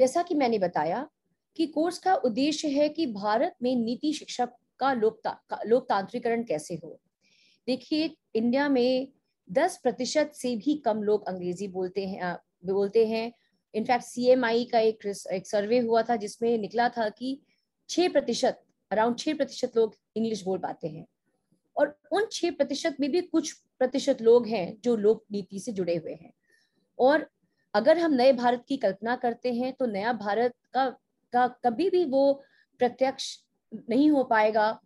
[0.00, 1.08] जैसा कि मैंने बताया
[1.56, 4.46] कि कोर्स का उद्देश्य है कि भारत में नीति शिक्षा
[4.78, 6.98] का लोकता लोकतांत्रिकरण कैसे हो।
[7.66, 9.08] देखिए इंडिया में
[9.48, 13.32] 10 प्रतिशत से भी कम लोग अंग्रेज़ी बोलते हैं बोलते हैं।
[13.74, 17.40] इनफैक्ट सीएमआई का एक एक सर्वे हुआ था जिसमें निकला था कि
[17.88, 21.06] 6 प्रतिशत अराउंड 6 प्रतिशत लोग इंग्लिश बोल पाते हैं।
[21.76, 25.96] और उन 6 प्रतिशत में भी कुछ प्रतिशत लोग हैं जो लोक नीति से जुड़े
[25.96, 26.32] हुए हैं।
[26.98, 27.30] और
[27.74, 30.88] अगर हम नए भारत की कल्पना करते हैं तो नया भारत का
[31.32, 32.32] का कभी भी वो
[32.80, 33.36] प्रत्यक्ष
[33.90, 34.80] नहीं हो पाएगा,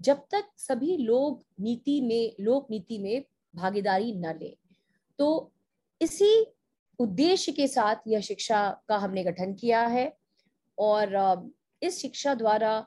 [0.00, 4.56] जब तक सभी लोग नीति में, लोक नीति में भागीदारी न ले।
[5.18, 5.52] तो
[6.00, 6.46] इसी
[6.98, 10.12] उद्देश्य के साथ यह शिक्षा का हमने गठन किया है
[10.78, 11.50] और,
[11.82, 12.86] इस शिक्षा द्वारा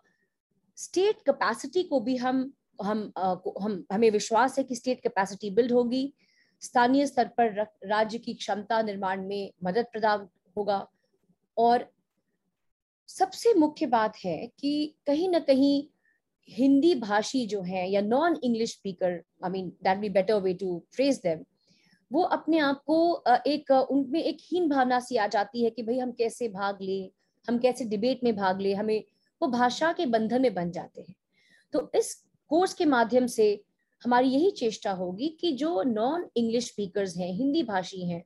[0.78, 6.14] स्टेट कैपेसिटी को भी हम हम हम, हमें विश्वास है कि स्टेट कैपेसिटी बिल्ड होगी।
[6.62, 10.86] स्थानीय स्तर पर राज्य की क्षमता निर्माण में मदद प्रदान होगा।
[11.58, 11.92] और
[13.10, 15.84] सबसे मुख्य बात है कि कहीं ना कहीं
[16.50, 20.82] हिंदी भाषी जो है या non English speaker I mean that be better way to
[20.94, 21.44] phrase them
[22.12, 25.98] वो अपने आप को एक, उनमें एक हीन भावना सी आ जाती है कि भाई
[26.00, 27.12] हम कैसे भाग ले,
[27.48, 29.04] हम कैसे डिबेट में भाग ले, हमें
[29.42, 31.16] वो भाषा के बंधन में बन जाते हैं।
[31.74, 32.14] तो इस
[32.52, 33.64] कोर्स के माध्यम से
[34.04, 38.24] हमारी यही चेष्टा होगी कि जो नॉन इंग्लिश स्पीकर्स हैं, हिंदी भाषी हैं,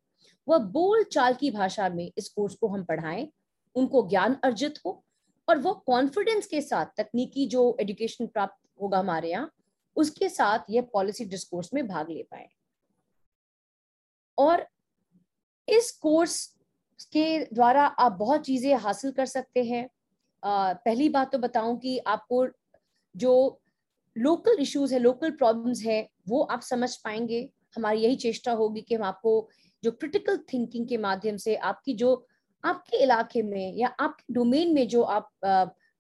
[0.48, 3.28] वह बोल चाल की भाषा में इस कोर्स को हम पढ़ाएँ,
[3.76, 5.04] उनको ज्ञान अर्जित हो
[5.48, 9.52] और वो कॉन्फिडेंस के साथ, तकनीकी जो एजुकेशन प्राप्त होगा हमारे यहाँ,
[9.96, 12.48] उसके साथ यह पॉलिसी डिस्कोर्स में भाग ले पाए।
[14.38, 14.66] और
[15.68, 16.46] इस कोर्स
[17.14, 19.88] के द्वारा आप बहुत चीज़ें हासिल कर सकते हैं।
[20.44, 22.48] पहली बात तो बताऊँ कि आपको
[23.16, 23.62] जो
[24.16, 28.96] लोकल इश्यूज़ है लोकल प्रॉब्लम्स है, वो आप समझ पाएँगे। हमारी यही चेष्टा होगी कि
[28.96, 29.50] हम आपको
[29.84, 32.28] जो क्रिटिकल थिंकिंग के माध्यम से आपकी जो,
[32.64, 35.30] आपके इलाके में या आपके डोमेन में जो आप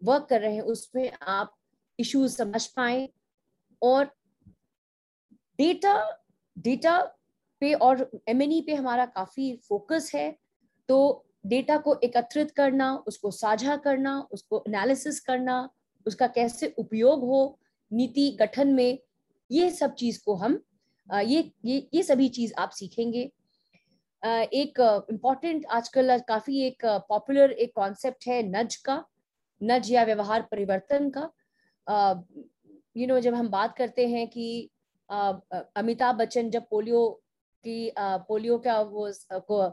[0.01, 1.55] वर्क कर रहे हैं, उसमें आप
[1.99, 3.09] इश्यूज़ समझ पाए
[3.81, 4.05] और
[5.59, 5.95] डेटा
[6.57, 6.97] डेटा
[7.61, 10.35] पे और एम e पे हमारा काफ़ी फोकस है।
[10.89, 15.69] तो डेटा को एकत्रित करना, उसको साझा करना, उसको एनालिसिस करना,
[16.05, 17.59] उसका कैसे उपयोग हो
[17.93, 18.99] नीति, गठन में
[19.49, 20.61] ये सब चीज़ को हम
[21.09, 23.31] ये ये ये सभी चीज़ आप सीखेंगे।
[24.23, 24.79] एक
[25.11, 29.03] इंपॉर्टेंट आजकल काफ़ी एक पॉपुलर एक कॉन्सेप्ट है नज का
[29.61, 31.29] नज या व्यवहार परिवर्तन का।
[32.97, 34.69] यू नो जब हम बात करते हैं कि
[35.09, 37.07] अमिताभ बच्चन जब पोलियो
[37.65, 39.69] की पोलियो का वो को,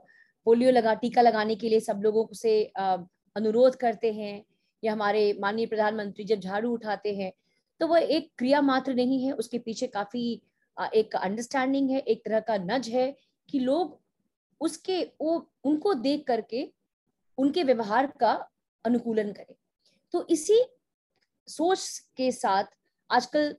[0.47, 2.63] पोलियो लगा, टीका लगाने के लिए सब लोगों से
[3.37, 4.45] अनुरोध करते हैं
[4.83, 7.33] या हमारे माननीय प्रधानमंत्री जब झाड़ू उठाते हैं
[7.81, 10.41] तो वह एक क्रिया मात्र नहीं है, उसके पीछे काफ़ी
[10.77, 13.17] एक अंडरस्टैंडिंग है, एक तरह का नज है
[13.49, 13.99] कि लोग
[14.61, 16.69] उसके, वो, उनको देख करके
[17.39, 18.33] उनके व्यवहार का
[18.85, 19.55] अनुकूलन करें।
[20.15, 20.63] तो इसी
[21.49, 22.65] सोच के साथ
[23.11, 23.55] आजकल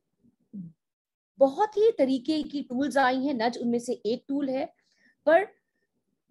[1.39, 4.65] बहुत ही तरीके की टूल्स आई हैं, नज उनमें से एक टूल है,
[5.27, 5.47] पर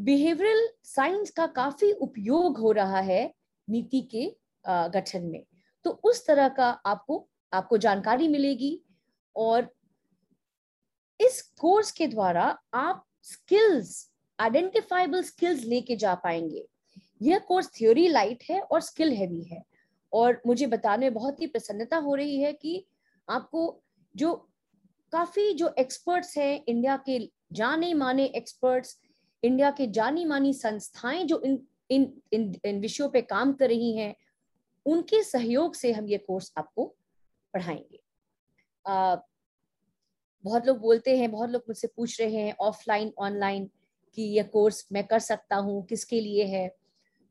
[0.00, 3.22] बिहेवियरल साइंस का काफ़ी उपयोग हो रहा है
[3.68, 4.24] नीति के
[4.64, 5.44] गठन में।
[5.84, 8.80] तो उस तरह का आपको आपको जानकारी मिलेगी
[9.36, 9.74] और
[11.20, 16.66] इस कोर्स के द्वारा आप स्किल्स आइडेंटिफाइबल स्किल्स लेके जा पाएँगे।
[17.22, 19.62] यह कोर्स थ्योरी लाइट है और स्किल हैवी है।
[20.12, 22.86] और मुझे बताने में बहुत ही प्रसन्नता हो रही है कि
[23.28, 23.82] आपको
[24.16, 24.34] जो
[25.12, 29.00] काफ़ी जो एक्सपर्ट्स हैं इंडिया के जाने माने एक्सपर्ट्स
[29.42, 33.96] इंडिया के जानी मानी संस्थाएँ जो इन इन इन, इन विषयों पे काम कर रही
[33.96, 34.14] हैं
[34.86, 36.94] उनके सहयोग से हम ये कोर्स आपको
[37.54, 37.98] पढ़ाएँगे।
[40.44, 43.68] बहुत लोग बोलते हैं बहुत लोग मुझसे पूछ रहे हैं ऑफलाइन ऑनलाइन
[44.16, 46.68] कि यह कोर्स मैं कर सकता हूँ किसके लिए है?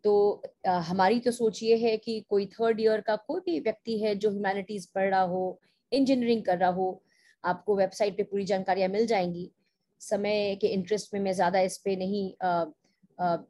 [0.03, 3.97] तो आ, हमारी तो सोच ये है कि कोई थर्ड ईयर का कोई भी व्यक्ति
[3.99, 5.59] है जो ह्यूमैनिटीज पढ़ रहा हो
[5.91, 7.01] इंजीनियरिंग कर रहा हो
[7.43, 9.51] आपको वेबसाइट पे पूरी जानकारियाँ मिल जाएँगी।
[10.01, 12.25] समय के इंटरेस्ट में मैं ज़्यादा इस पे नहीं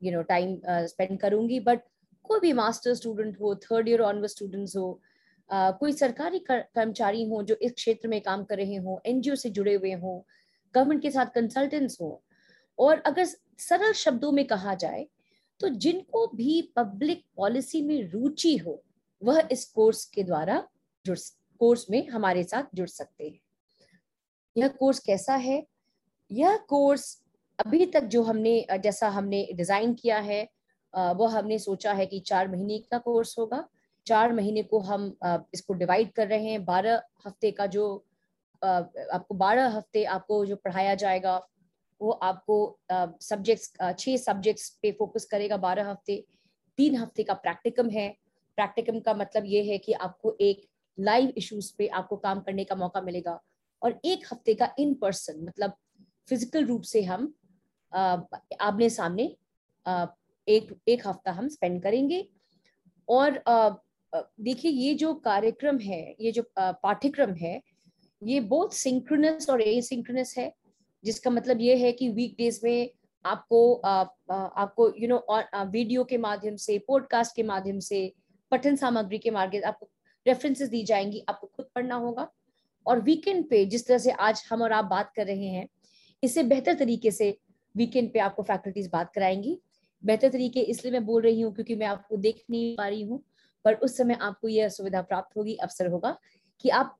[0.03, 1.81] यू नो टाइम स्पेंड करूँगी बट
[2.25, 4.99] कोई भी मास्टर स्टूडेंट हो थर्ड ईयर ऑनवर्ड स्टूडेंट्स हो
[5.49, 9.73] कोई सरकारी कर्मचारी हो जो इस क्षेत्र में काम कर रहे हो, एनजीओ से जुड़े
[9.75, 10.25] हुए हो
[10.75, 12.21] गवर्नमेंट के साथ कंसल्टेंट्स हो,
[12.79, 15.07] और अगर सरल शब्दों में कहा जाए
[15.59, 18.81] तो जिनको भी पब्लिक पॉलिसी में रुचि हो,
[19.21, 20.63] वह इस कोर्स के द्वारा
[21.05, 21.17] जुड़
[21.61, 23.39] कोर्स में हमारे साथ जुड़ सकते हैं।
[24.55, 25.65] यह कोर्स कैसा है?
[26.31, 27.21] यह कोर्स
[27.59, 30.43] अभी तक जो हमने, जैसा हमने डिज़ाइन किया है
[30.93, 33.67] वो हमने सोचा है कि चार महीने का कोर्स होगा।
[34.09, 35.05] चार महीने को हम
[35.53, 37.85] इसको डिवाइड कर रहे हैं। बारह हफ़्ते का जो
[38.61, 41.35] आपको बारह हफ़्ते आपको जो पढ़ाया जाएगा,
[42.01, 42.57] वो आपको
[43.21, 46.23] सब्जेक्ट्स छह सब्जेक्ट्स पे फोकस करेगा बारह हफ़्ते।
[46.77, 48.09] तीन हफ़्ते का प्रैक्टिकम है।
[48.57, 50.67] प्रैक्टिकम का मतलब ये है कि आपको एक
[50.97, 53.39] लाइव इश्यूज़ पे आपको काम करने का मौका मिलेगा।
[53.81, 55.73] और एक हफ़्ते का इन पर्सन मतलब
[56.27, 57.33] फ़िज़िकल रूप से हम
[58.61, 59.23] आमने सामने
[60.47, 62.27] एक एक हफ़्ता हम स्पेंड करेंगे।
[63.07, 63.37] और
[64.15, 67.61] देखिए ये जो कार्यक्रम है ये जो पाठ्यक्रम है
[68.21, 70.53] ये बहुत सिंक्रोनस और एसिंक्रोनस है
[71.03, 72.89] जिसका मतलब ये है कि वीकडेज में
[73.25, 75.25] आपको आ, आ, आपको यू नो
[75.71, 78.11] वीडियो के माध्यम से पॉडकास्ट के माध्यम से
[78.51, 79.89] पठन सामग्री के मार्ग आपको
[80.25, 82.27] रेफरेंसेस दी जाएँगी आपको खुद पढ़ना होगा।
[82.85, 85.67] और वीकेंड पे जिस तरह से आज हम और आप बात कर रहे हैं
[86.23, 87.37] इससे बेहतर तरीके से
[87.75, 89.59] वीकेंड पे आपको फैकल्टीज बात कराएँगी।
[90.03, 93.23] बेहतर तरीके इसलिए मैं बोल रही हूँ क्योंकि मैं आपको देख नहीं पा रही हूँ।
[93.65, 96.17] पर उस समय आपको यह सुविधा प्राप्त होगी, अवसर होगा
[96.63, 96.95] कि आप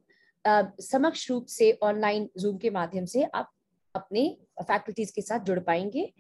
[0.82, 3.52] समक्ष रूप से ऑनलाइन जूम के माध्यम से आप
[3.96, 4.28] अपने
[4.62, 6.12] फैकल्टीज के साथ जुड़ पाएँगे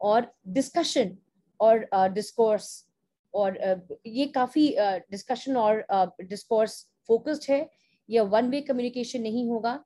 [0.00, 1.16] और डिस्कशन
[1.60, 2.84] और डिस्कोर्स
[3.34, 3.58] और
[4.06, 5.84] ये काफ़ी डिस्कशन और
[6.20, 7.68] डिस्कोर्स फोकस्ड है।
[8.08, 9.82] यह वन वे कम्युनिकेशन नहीं होगा।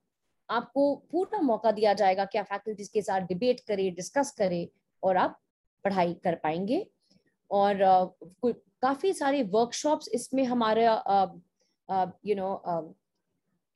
[0.49, 4.67] आपको पूरा मौका दिया जाएगा कि आप फैकल्टीज के साथ डिबेट करें डिस्कस करें
[5.03, 5.39] और आप
[5.85, 6.87] पढ़ाई कर पाएँगे।
[7.53, 7.85] और
[8.83, 11.01] काफ़ी सारे वर्कशॉप्स इसमें हमारा
[12.27, 12.95] यू नो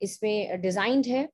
[0.01, 1.27] इसमें डिजाइंड है।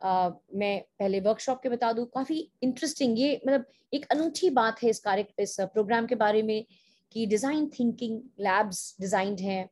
[0.00, 4.90] uh, मैं पहले वर्कशॉप के बता दूँ काफ़ी इंटरेस्टिंग ये मतलब एक अनूठी बात है
[4.90, 6.64] इस कार्य इस प्रोग्राम के बारे में
[7.12, 9.62] कि डिज़ाइन थिंकिंग लैब्स डिजाइंड हैं।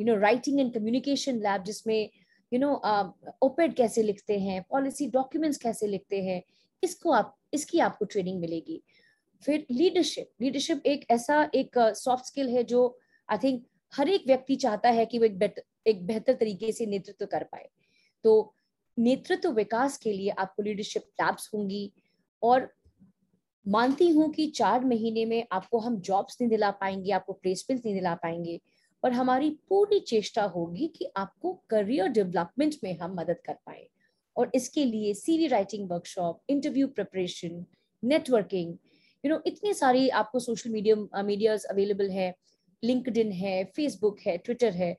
[0.00, 2.10] You know writing and communication lab जिसमें
[2.52, 2.72] यू नो
[3.42, 6.42] ओपेड कैसे लिखते हैं पॉलिसी डॉक्यूमेंट्स कैसे लिखते हैं
[6.82, 8.82] इसको आप इसकी आपको ट्रेनिंग मिलेगी।
[9.42, 12.98] फिर लीडरशिप लीडरशिप एक ऐसा एक सॉफ्ट uh, स्किल है जो
[13.30, 16.86] आई थिंक हर एक व्यक्ति चाहता है कि वो एक बेटर एक बेहतर तरीके से
[16.86, 17.68] नेतृत्व कर पाए।
[18.24, 18.54] तो
[18.98, 21.92] नेतृत्व विकास के लिए आपको लीडरशिप लैब्स होंगी
[22.42, 22.74] और
[23.68, 27.94] मानती हूँ कि चार महीने में आपको हम जॉब्स नहीं दिला पाएँगे आपको प्लेसमेंट नहीं
[27.94, 28.60] दिला पाएँगे
[29.02, 33.88] पर हमारी पूरी चेष्टा होगी कि आपको करियर डेवलपमेंट में हम मदद कर पाए।
[34.36, 37.64] और इसके लिए CV writing workshop interview preparation
[38.04, 38.76] networking
[39.24, 42.34] you know इतनी सारी आपको सोशल मीडिया मीडियाज अवेलेबल है
[42.82, 44.96] लिंकड है फेसबुक है ट्विटर है,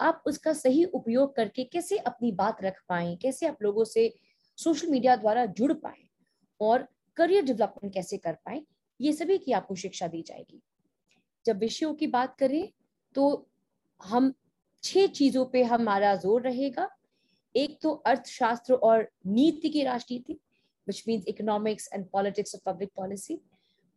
[0.00, 4.12] आप उसका सही उपयोग करके कैसे अपनी बात रख पाए, कैसे आप लोगों से
[4.58, 6.02] सोशल मीडिया द्वारा जुड़ पाए
[6.60, 8.62] और करियर डेवलपमेंट कैसे कर पाए,
[9.00, 10.60] ये सभी की आपको शिक्षा दी जाएगी।
[11.46, 12.68] जब विषयों की बात करें
[13.14, 13.46] तो
[14.00, 14.32] हम
[14.84, 16.88] छह चीज़ों पे हमारा ज़ोर रहेगा।
[17.54, 20.38] एक तो अर्थशास्त्र और नीति की राजनीति
[20.86, 23.40] which means economics and politics of public policy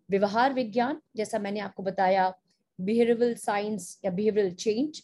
[0.10, 2.34] व्यवहार विज्ञान, जैसा मैंने आपको बताया
[2.80, 5.02] बिहेवियरल साइंस या बिहेवियरल चेंज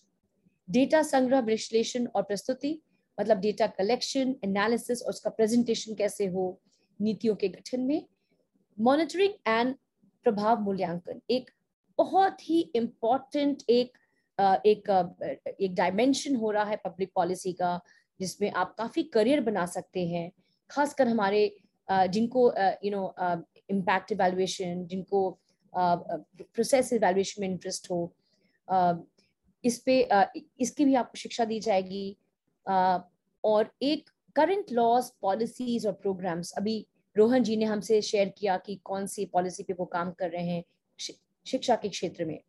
[0.68, 2.80] डेटा संग्रह, विश्लेषण और प्रस्तुति
[3.18, 6.60] मतलब डेटा कलेक्शन एनालिसिस और उसका प्रेजेंटेशन कैसे हो,
[7.00, 8.06] नीतियों के गठन में
[8.78, 9.76] मॉनिटरिंग एंड
[10.26, 11.50] प्रभाव मूल्यांकन, एक
[12.00, 13.98] बहुत ही इम्पोर्टेंट एक
[14.66, 14.90] एक
[15.60, 17.80] एक डायमेंशन हो रहा है पब्लिक पॉलिसी का,
[18.20, 20.32] जिसमें आप काफ़ी करियर बना सकते हैं,
[20.70, 21.42] खासकर हमारे
[21.90, 22.46] जिनको
[22.84, 23.04] यू नो
[23.70, 25.30] इम्पैक्ट इवेल्युएशन जिनको
[25.74, 28.02] प्रोसेस इवेल्युएशन में इंटरेस्ट हो
[29.64, 30.00] इस पे
[30.60, 32.18] इसकी भी आपको शिक्षा दी जाएगी
[33.44, 38.76] और एक करंट लॉज पॉलिसीज़ और प्रोग्राम्स अभी रोहन जी ने हमसे शेयर किया कि
[38.86, 40.64] कौन सी पॉलिसी पे वो काम कर रहे हैं
[41.46, 42.40] शिक्षा के क्षेत्र में।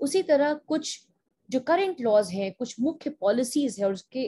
[0.00, 1.06] उसी तरह कुछ
[1.50, 4.24] जो करंट लॉज है, कुछ मुख्य पॉलिसीज़ है और उसके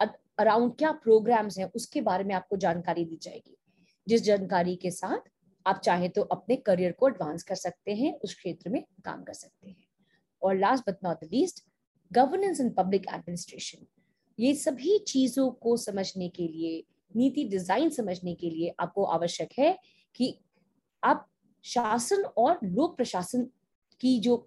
[0.00, 3.56] अराउंड क्या प्रोग्राम्स हैं, उसके बारे में आपको जानकारी दी जाएगी।
[4.06, 5.28] जिस जानकारी के साथ
[5.68, 9.32] आप चाहे तो अपने करियर को एडवांस कर सकते हैं, उस क्षेत्र में काम कर
[9.34, 9.86] सकते हैं।
[10.42, 11.64] और last but not least
[12.10, 13.86] governance in public administration
[14.38, 19.78] ये सभी चीज़ों को समझने के लिए, नीति डिज़ाइन समझने के लिए आपको आवश्यक है
[20.14, 20.34] कि
[21.02, 21.26] आप
[21.64, 23.44] शासन और लोक प्रशासन
[24.00, 24.46] की जो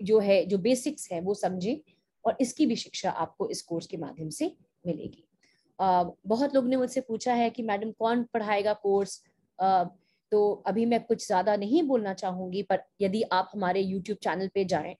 [0.00, 1.78] जो है, जो बेसिक्स है, वो समझें
[2.24, 4.46] और इसकी भी शिक्षा आपको इस कोर्स के माध्यम से
[4.86, 5.24] मिलेगी।
[5.78, 9.22] बहुत लोग ने मुझसे पूछा है कि मैडम कौन पढ़ाएगा कोर्स
[10.32, 14.64] तो अभी मैं कुछ ज़्यादा नहीं बोलना चाहूँगी, पर यदि आप हमारे यूट्यूब चैनल पे
[14.66, 14.94] जाएँ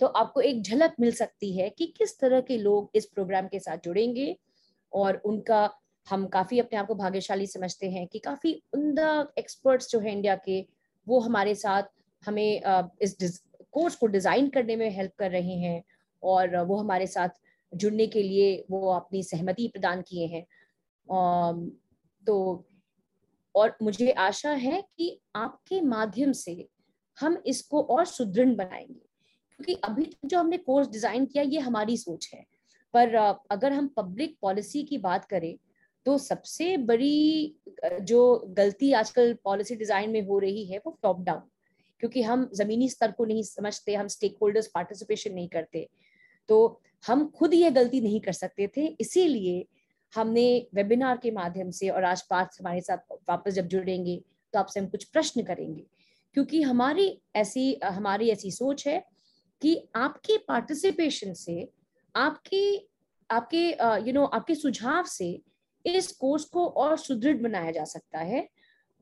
[0.00, 3.58] तो आपको एक झलक मिल सकती है कि किस तरह के लोग इस प्रोग्राम के
[3.60, 4.36] साथ जुड़ेंगे
[4.92, 5.70] और उनका,
[6.06, 10.34] हम काफ़ी अपने आप को भाग्यशाली समझते हैं कि काफ़ी उमदा एक्सपर्ट्स जो है इंडिया
[10.36, 10.60] के,
[11.06, 11.82] वो हमारे साथ
[12.22, 12.62] हमें
[13.02, 13.42] इस
[13.72, 15.82] कोर्स को डिज़ाइन करने में हेल्प कर रहे हैं
[16.22, 17.28] और वो हमारे साथ
[17.72, 20.44] जुड़ने के लिए वो अपनी सहमति प्रदान किए हैं।
[22.24, 22.64] तो
[23.54, 26.68] और मुझे आशा है कि आपके माध्यम से
[27.18, 31.96] हम इसको और सुदृढ़ बनाएँगे। क्योंकि अभी तक जो हमने कोर्स डिज़ाइन किया, ये हमारी
[31.96, 32.44] सोच है।
[32.94, 33.14] पर
[33.50, 35.56] अगर हम पब्लिक पॉलिसी की बात करें
[36.06, 41.42] तो सबसे बड़ी जो गलती आजकल पॉलिसी डिज़ाइन में हो रही है, वो टॉप डाउन
[42.00, 45.88] क्योंकि हम जमीनी स्तर को नहीं समझते, हम स्टेक होल्डर्स पार्टिसिपेशन नहीं करते।
[46.48, 49.66] तो हम खुद ये गलती नहीं कर सकते थे। इसीलिए
[50.12, 50.44] हमने
[50.74, 54.16] वेबिनार के माध्यम से और आज पार्थ हमारे साथ वापस जब जुड़ेंगे
[54.54, 55.84] तो आपसे हम कुछ प्रश्न करेंगे।
[56.34, 59.02] क्योंकि हमारी ऐसी हमारी ऐसी सोच है
[59.62, 61.68] कि आपके पार्टिसिपेशन से,
[62.14, 62.88] आपके
[63.30, 63.68] आपके
[64.06, 65.40] यू नो आपके सुझाव से
[65.84, 68.48] इस कोर्स को और सुदृढ़ बनाया जा सकता है।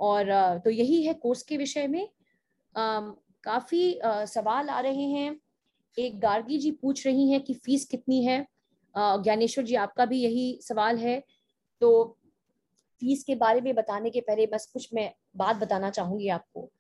[0.01, 2.09] और तो यही है कोर्स के विषय में।
[3.44, 5.37] काफ़ी सवाल आ रहे हैं।
[5.96, 8.46] एक गार्गी जी पूछ रही हैं कि फ़ीस कितनी है?
[8.94, 11.22] ज्ञानेश्वर जी, आपका भी यही सवाल है।
[11.81, 12.16] तो
[13.03, 16.70] फ़ीस के बारे में बताने के पहले बस कुछ मैं बात बताना चाहूँगी आपको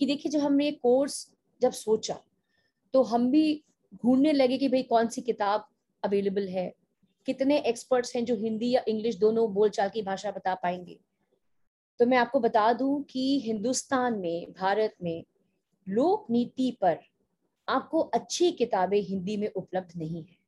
[0.00, 1.26] कि देखिए, जब हमने ये कोर्स
[1.60, 2.18] जब सोचा
[2.94, 5.66] तो हम भी ढूँढने लगे कि भाई कौन सी किताब
[6.02, 6.72] अवेलेबल है?
[7.26, 10.98] कितने एक्सपर्ट्स हैं जो हिंदी या इंग्लिश दोनों बोलचाल की भाषा बता पाएँगे?
[12.00, 15.24] तो मैं आपको बता दूँ कि हिंदुस्तान में, भारत में
[15.86, 16.98] लोक नीति पर
[17.68, 20.41] आपको अच्छी किताबें हिंदी में उपलब्ध नहीं है।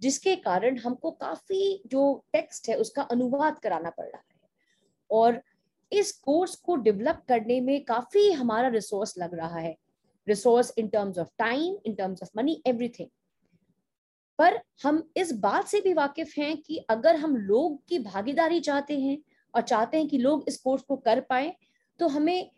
[0.00, 4.34] जिसके कारण हमको काफ़ी जो टेक्स्ट है उसका अनुवाद कराना पड़ रहा है।
[5.10, 5.40] और
[5.92, 9.76] इस कोर्स को डेवलप करने में काफ़ी हमारा रिसोर्स लग रहा है।
[10.26, 13.08] Resource in terms of time in terms of money everything
[14.38, 18.98] पर हम इस बात से भी वाकिफ हैं कि अगर हम लोग की भागीदारी चाहते
[19.00, 19.18] हैं
[19.54, 21.54] और चाहते हैं कि लोग इस कोर्स को कर पाए
[22.00, 22.50] तो हमें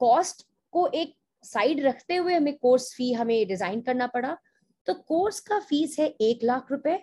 [0.00, 4.36] कॉस्ट को एक साइड रखते हुए हमें कोर्स फ़ी हमें डिज़ाइन करना पड़ा।
[4.86, 6.98] तो कोर्स का फ़ीस है एक लाख रुपए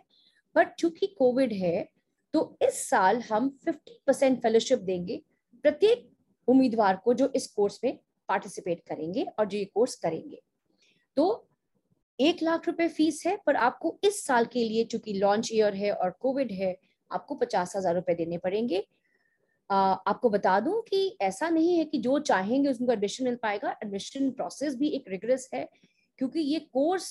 [0.56, 1.88] बट चूँकि कोविड है
[2.34, 5.22] तो इस साल हम 50 परसेंट फेलोशिप देंगे
[5.64, 6.10] प्रत्येक
[6.48, 7.98] उम्मीदवार को जो इस कोर्स में
[8.30, 10.42] पार्टिसिपेट करेंगे और जो ये कोर्स करेंगे।
[11.18, 11.48] तो
[12.20, 15.92] एक लाख रुपए फ़ीस है पर आपको इस साल के लिए चूँकि लॉन्च ईयर है
[15.92, 16.76] और कोविड है
[17.12, 18.86] आपको पचास हज़ार रुपए देने पड़ेंगे।
[19.70, 23.72] आ, आपको बता दूँ कि ऐसा नहीं है कि जो चाहेंगे उसको एडमिशन मिल पाएगा।
[23.84, 25.68] एडमिशन प्रोसेस भी एक रिगरस है
[26.20, 27.10] क्योंकि ये कोर्स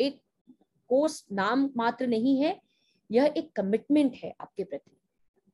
[0.00, 0.20] एक
[0.90, 2.58] कोर्स नाम मात्र नहीं है,
[3.10, 4.90] यह एक कमिटमेंट है आपके प्रति।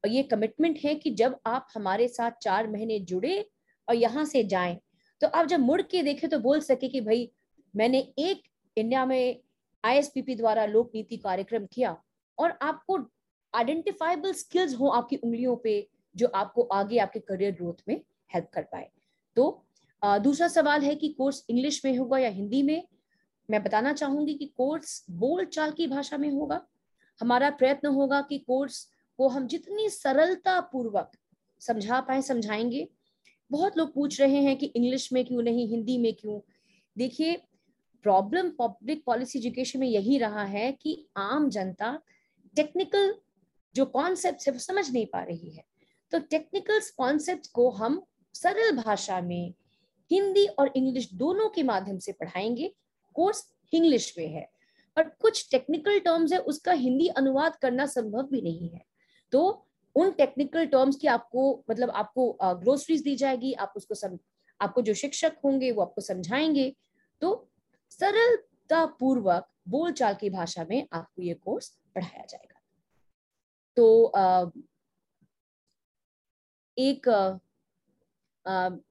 [0.05, 3.39] और ये कमिटमेंट है कि जब आप हमारे साथ चार महीने जुड़े
[3.89, 4.79] और यहाँ से जाएँ
[5.21, 7.31] तो आप जब मुड़ के देखें तो बोल सके कि भाई,
[7.75, 8.43] मैंने एक
[8.77, 9.41] इंडिया में
[9.85, 11.97] आईएसपीपी द्वारा लोक नीति कार्यक्रम किया
[12.39, 12.99] और आपको
[13.55, 15.75] आइडेंटिफाइबल स्किल्स हो आपकी उंगलियों पे
[16.17, 18.89] जो आपको आगे आपके करियर ग्रोथ में हेल्प कर पाए।
[19.37, 19.65] तो
[20.03, 22.83] दूसरा सवाल है कि कोर्स इंग्लिश में होगा या हिंदी में?
[23.51, 26.67] मैं बताना चाहूँगी कि कोर्स बोल चाल की भाषा में होगा।
[27.21, 31.13] हमारा प्रयत्न होगा कि कोर्स को हम जितनी सरलता पूर्वक
[31.61, 32.89] समझा पाए, समझाएँगे।
[33.51, 36.41] बहुत लोग पूछ रहे हैं कि इंग्लिश में क्यों नहीं, हिंदी में क्यों?
[36.99, 37.37] देखिए,
[38.03, 42.01] प्रॉब्लम पब्लिक पॉलिसी एजुकेशन में यही रहा है कि आम जनता
[42.57, 43.15] टेक्निकल
[43.75, 45.65] जो कॉन्सेप्ट है वो समझ नहीं पा रही है।
[46.11, 48.03] तो टेक्निकल कॉन्सेप्ट को हम
[48.35, 49.55] सरल भाषा में
[50.11, 52.75] हिंदी और इंग्लिश दोनों के माध्यम से पढ़ाएँगे।
[53.15, 54.49] कोर्स इंग्लिश में है।
[54.97, 58.85] पर कुछ टेक्निकल टर्म्स है उसका हिंदी अनुवाद करना संभव भी नहीं है।
[59.33, 64.19] तो उन टेक्निकल टर्म्स की आपको मतलब आपको ग्रोसरीज दी जाएगी आप उसको सम,
[64.61, 66.75] आपको जो शिक्षक होंगे वो आपको समझाएँगे।
[67.23, 67.49] तो
[67.91, 72.61] सरलता पूर्वक बोलचाल की भाषा में आपको ये कोर्स पढ़ाया जाएगा।
[73.77, 74.13] तो
[76.77, 77.09] एक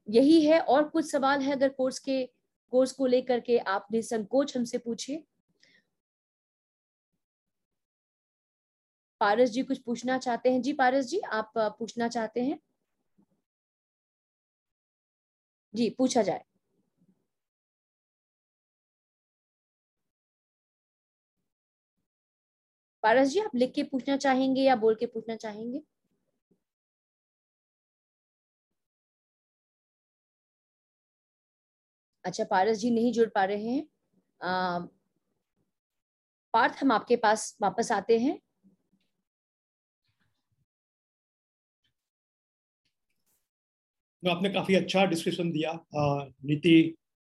[0.10, 2.24] यही है। और कुछ सवाल है अगर कोर्स के?
[2.72, 5.24] कोर्स को लेकर के आप निसंकोच हमसे पूछिए।
[9.22, 10.62] पारस जी कुछ पूछना चाहते हैं?
[10.62, 12.60] जी पारस जी, आप पूछना चाहते हैं?
[15.74, 16.44] जी, पूछा जाए।
[23.04, 25.82] पारस जी, आप लिख के पूछना चाहेंगे या बोल के पूछना चाहेंगे?
[32.26, 33.88] अच्छा पारस जी नहीं जुड़ पा रहे हैं।
[36.54, 38.40] पार्थ हम आपके पास वापस आते हैं।
[44.24, 45.72] आपने काफ़ी अच्छा डिस्क्रिप्शन दिया।
[46.46, 46.74] नीति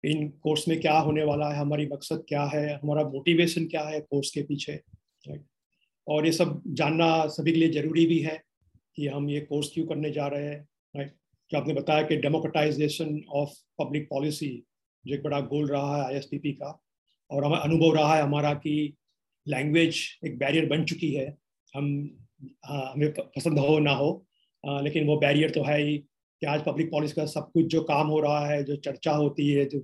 [0.03, 3.99] इन कोर्स में क्या होने वाला है, हमारी मकसद क्या है, हमारा मोटिवेशन क्या है
[4.01, 4.79] कोर्स के पीछे
[6.07, 8.41] और ये सब जानना सभी के लिए ज़रूरी भी है
[8.95, 10.59] कि हम ये कोर्स क्यों करने जा रहे हैं
[10.95, 11.15] राइट
[11.51, 14.49] जो आपने बताया कि डेमोक्रेटाइजेशन ऑफ़ पब्लिक पॉलिसी
[15.07, 16.83] जो एक बड़ा गोल रहा है आई का
[17.31, 18.93] और हमें अनुभव रहा है हमारा कि
[19.47, 21.25] लैंग्वेज एक बैरियर बन चुकी है।
[21.73, 22.17] हम
[22.65, 24.25] आ, हमें पसंद हो ना हो
[24.63, 27.81] आ, लेकिन वो बैरियर तो है ही कि आज पब्लिक पॉलिसी का सब कुछ जो
[27.83, 29.79] काम हो रहा है जो चर्चा होती है जो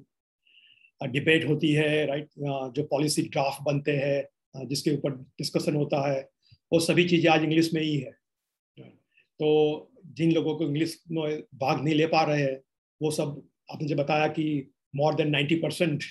[1.02, 2.30] डिबेट होती है राइट
[2.76, 6.30] जो पॉलिसी ड्राफ्ट बनते हैं जिसके ऊपर डिस्कशन होता है
[6.72, 8.12] वो सभी चीज़ें आज इंग्लिश में ही है।
[9.40, 12.62] तो जिन लोगों को इंग्लिश में भाग नहीं ले पा रहे हैं
[13.02, 13.42] वो सब
[13.72, 16.04] आपने जो बताया कि more than ninety percent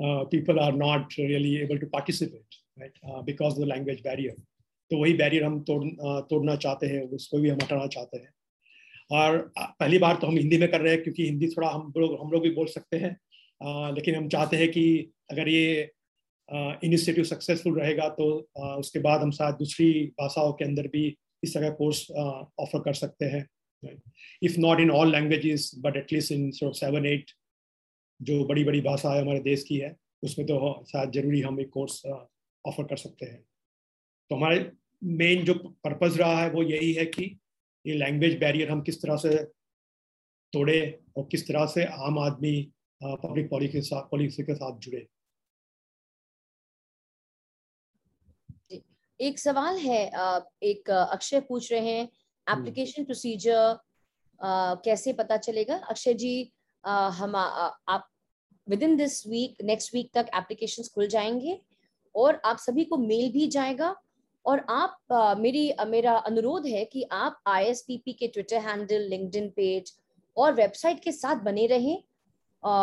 [0.00, 4.42] people are not really able to participate right because the language barrier
[4.90, 5.84] तो वही बैरियर हम तोड़
[6.30, 8.32] तोड़ना चाहते हैं उसको भी हम हटाना चाहते हैं।
[9.10, 12.18] और पहली बार तो हम हिंदी में कर रहे हैं क्योंकि हिंदी थोड़ा हम लोग
[12.20, 13.16] हम लोग भी बोल सकते हैं।
[13.60, 15.90] आ, लेकिन हम चाहते हैं कि अगर ये
[16.84, 18.26] इनिशिएटिव सक्सेसफुल रहेगा तो
[18.58, 19.90] आ, उसके बाद हम शायद दूसरी
[20.20, 21.06] भाषाओं के अंदर भी
[21.44, 23.46] इस तरह कोर्स ऑफ़र कर सकते हैं
[24.42, 27.30] if not in all languages but at least in seven eight
[28.20, 31.70] जो बड़ी बड़ी भाषा है हमारे देश की है उसमें तो शायद ज़रूरी हम एक
[31.70, 33.42] कोर्स ऑफ़र कर सकते हैं।
[34.30, 34.70] तो हमारे
[35.02, 35.54] मेन जो
[35.84, 37.24] पर्पज़ रहा है वो यही है कि
[37.84, 39.36] ये लैंग्वेज बैरियर हम किस तरह से
[40.52, 40.78] तोड़े
[41.16, 42.60] और किस तरह से आम आदमी
[43.00, 45.06] पब्लिक पॉलिसी के साथ पॉलिसी के साथ जुड़े।
[49.20, 50.00] एक सवाल है
[50.62, 52.02] एक अक्षय पूछ रहे हैं
[52.46, 53.78] एप्लीकेशन हम्म। प्रोसीजर
[54.84, 55.76] कैसे पता चलेगा?
[55.90, 56.52] अक्षय जी
[56.86, 58.08] हम आप
[58.82, 61.60] within this week next week तक एप्लीकेशन खुल जाएँगे
[62.14, 63.94] और आप सभी को मेल भी जाएगा
[64.44, 69.48] और आप uh, मेरी uh, मेरा अनुरोध है कि आप आईएसपीपी के ट्विटर हैंडल लिंक्डइन
[69.56, 69.92] पेज
[70.36, 72.02] और वेबसाइट के साथ बने रहें।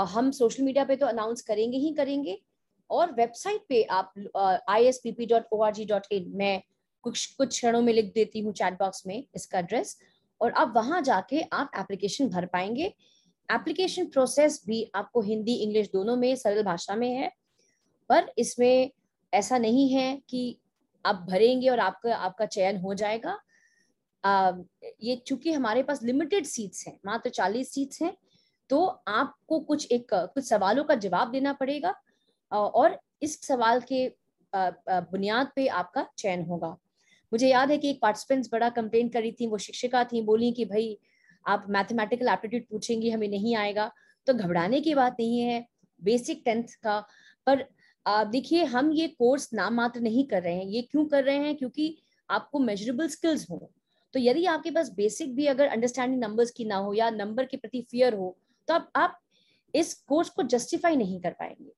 [0.05, 2.37] हम सोशल मीडिया पे तो अनाउंस करेंगे ही करेंगे
[2.89, 4.13] और वेबसाइट पे आप
[4.69, 6.61] I S P P dot O R G dot in मैं
[7.03, 9.97] कुछ कुछ क्षणों में लिख देती हूँ चैट बॉक्स में इसका एड्रेस
[10.41, 12.93] और आप वहाँ जाके आप एप्लीकेशन भर पाएँगे।
[13.49, 17.31] एप्लीकेशन प्रोसेस भी आपको हिंदी इंग्लिश दोनों में सरल भाषा में है
[18.09, 18.91] पर इसमें
[19.33, 20.59] ऐसा नहीं है कि
[21.05, 23.39] आप भरेंगे और आपका आपका चयन हो जाएगा।
[24.23, 24.51] आ,
[25.03, 28.15] ये चूँकि हमारे पास लिमिटेड सीट्स हैं मात्र चालीस सीट्स हैं
[28.69, 31.93] तो आपको कुछ एक कुछ सवालों का जवाब देना पड़ेगा
[32.51, 34.07] और इस सवाल के
[34.53, 36.75] बुनियाद पे आपका चयन होगा।
[37.31, 40.65] मुझे याद है कि एक पार्टिसिपेंट्स बड़ा कंप्लेन करी थी वो शिक्षिका थी बोली कि
[40.65, 40.97] भाई
[41.45, 43.91] आप मैथमेटिकल एप्टीट्यूड पूछेंगी हमें नहीं आएगा
[44.27, 45.65] तो घबराने की बात नहीं है
[46.01, 46.99] बेसिक टेंथ का।
[47.47, 47.65] पर
[48.05, 51.55] देखिए हम ये कोर्स नाम मात्र नहीं कर रहे हैं। ये क्यों कर रहे हैं?
[51.55, 51.97] क्योंकि
[52.29, 53.71] आपको मेजरेबल स्किल्स हो।
[54.13, 57.57] तो यदि आपके पास बेसिक भी अगर अंडरस्टैंडिंग नंबर्स की ना हो या नंबर के
[57.57, 58.37] प्रति फियर हो
[58.67, 59.19] तो आप, आप
[59.73, 61.71] इस कोर्स को जस्टिफाई नहीं कर पाएँगे।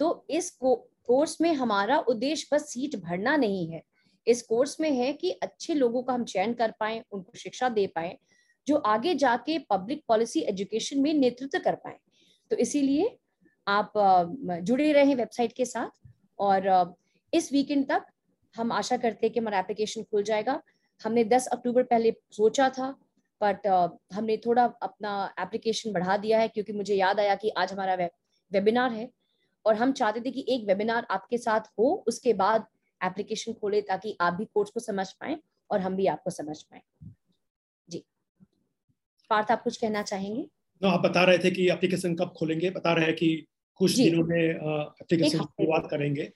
[0.00, 0.74] तो इस को,
[1.06, 3.82] कोर्स में हमारा उद्देश्य बस सीट भरना नहीं है।
[4.26, 7.86] इस कोर्स में है कि अच्छे लोगों का हम चयन कर पाए उनको शिक्षा दे
[7.86, 8.16] पाए
[8.66, 11.96] जो आगे जाके पब्लिक पॉलिसी एजुकेशन में नेतृत्व कर पाए।
[12.50, 13.16] तो इसीलिए
[13.66, 13.92] आप
[14.62, 16.08] जुड़े रहे वेबसाइट के साथ
[16.38, 16.94] और
[17.32, 18.04] इस वीकेंड तक
[18.54, 20.60] हम आशा करते हैं कि हमारा एप्लीकेशन खुल जाएगा।
[21.00, 22.90] हमने 10 अक्टूबर पहले सोचा था
[23.40, 23.66] बट
[24.12, 28.10] हमने थोड़ा अपना एप्लीकेशन बढ़ा दिया है क्योंकि मुझे याद आया कि आज हमारा वे,
[28.52, 29.08] वेबिनार है
[29.64, 32.66] और हम चाहते थे कि एक वेबिनार आपके साथ हो उसके बाद
[33.00, 35.38] एप्लीकेशन खोले ताकि आप भी कोर्स को समझ पाए
[35.70, 36.80] और हम भी आपको समझ पाए।
[39.32, 40.42] पार्थ आप कुछ कहना चाहेंगे?
[40.82, 44.24] No, आप बता रहे थे कि एप्लीकेशन कब खोलेंगे बता रहे हैं कि कुछ दिनों
[44.26, 46.30] में एप्लीकेशन शुरुआत करेंगे।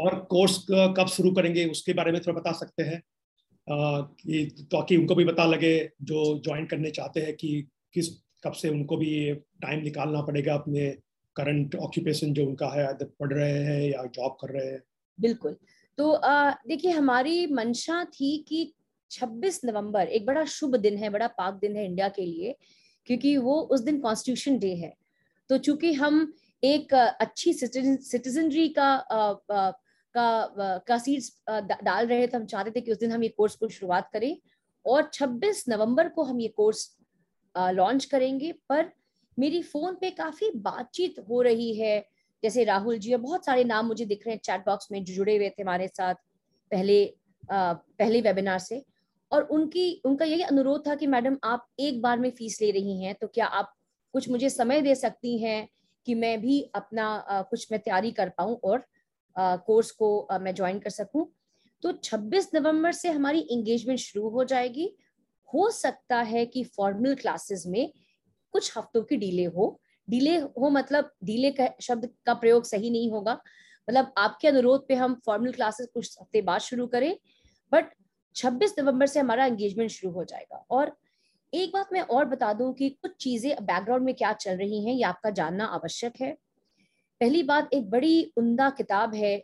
[0.00, 3.02] और कोर्स कब शुरू करेंगे उसके बारे में थोड़ा बता सकते हैं।
[3.68, 8.08] कि ताकि उनको भी पता लगे जो ज्वाइन करने चाहते हैं कि किस
[8.44, 10.90] कब से उनको भी टाइम निकालना पड़ेगा अपने
[11.36, 14.82] करंट ऑक्यूपेशन जो उनका है पढ़ रहे हैं या जॉब कर रहे हैं।
[15.20, 15.56] बिल्कुल।
[15.98, 16.20] तो
[16.68, 18.73] देखिए हमारी मंशा थी कि
[19.10, 22.56] 26 नवंबर एक बड़ा शुभ दिन है बड़ा पाक दिन है इंडिया के लिए
[23.06, 24.94] क्योंकि वो उस दिन कॉन्स्टिट्यूशन डे है।
[25.50, 26.32] तो चूँकि हम
[26.62, 29.32] एक अच्छी सिटीजनरी का आ,
[30.14, 33.56] का का सीड्स डाल रहे थे हम चाहते थे कि उस दिन हम ये कोर्स
[33.56, 34.36] को शुरुआत करें
[34.86, 36.96] और 26 नवंबर को हम ये कोर्स
[37.54, 38.90] लॉन्च करेंगे। पर
[39.38, 41.98] मेरी फ़ोन पे काफ़ी बातचीत हो रही है।
[42.42, 45.36] जैसे राहुल जी और बहुत सारे नाम मुझे दिख रहे हैं चैट बॉक्स में जुड़े
[45.36, 46.14] हुए थे हमारे साथ
[46.70, 47.04] पहले
[47.52, 48.84] आ, पहले वेबिनार से।
[49.32, 53.02] और उनकी उनका यही अनुरोध था कि मैडम आप एक बार में फ़ीस ले रही
[53.02, 53.74] हैं तो क्या आप
[54.12, 55.68] कुछ मुझे समय दे सकती हैं
[56.06, 58.84] कि मैं भी अपना आ, कुछ मैं तैयारी कर पाऊँ और
[59.36, 61.32] आ, कोर्स को आ, मैं ज्वाइन कर सकूँ?
[61.82, 64.96] तो 26 नवंबर से हमारी एंगेजमेंट शुरू हो जाएगी।
[65.54, 67.92] हो सकता है कि फॉर्मल क्लासेस में
[68.52, 73.10] कुछ हफ्तों की डिले हो। डिले हो मतलब डिले का शब्द का प्रयोग सही नहीं
[73.10, 73.40] होगा।
[73.88, 77.16] मतलब आपके अनुरोध पे हम फॉर्मल क्लासेस कुछ हफ़्ते बाद शुरू करें।
[77.72, 77.84] बट
[78.36, 80.96] 26 नवंबर से हमारा एंगेजमेंट शुरू हो जाएगा। और
[81.52, 84.94] एक बात मैं और बता दूँ कि कुछ चीज़ें बैकग्राउंड में क्या चल रही हैं,
[84.94, 86.32] ये आपका जानना आवश्यक है।
[87.20, 89.36] पहली बात, एक बड़ी उमदा किताब है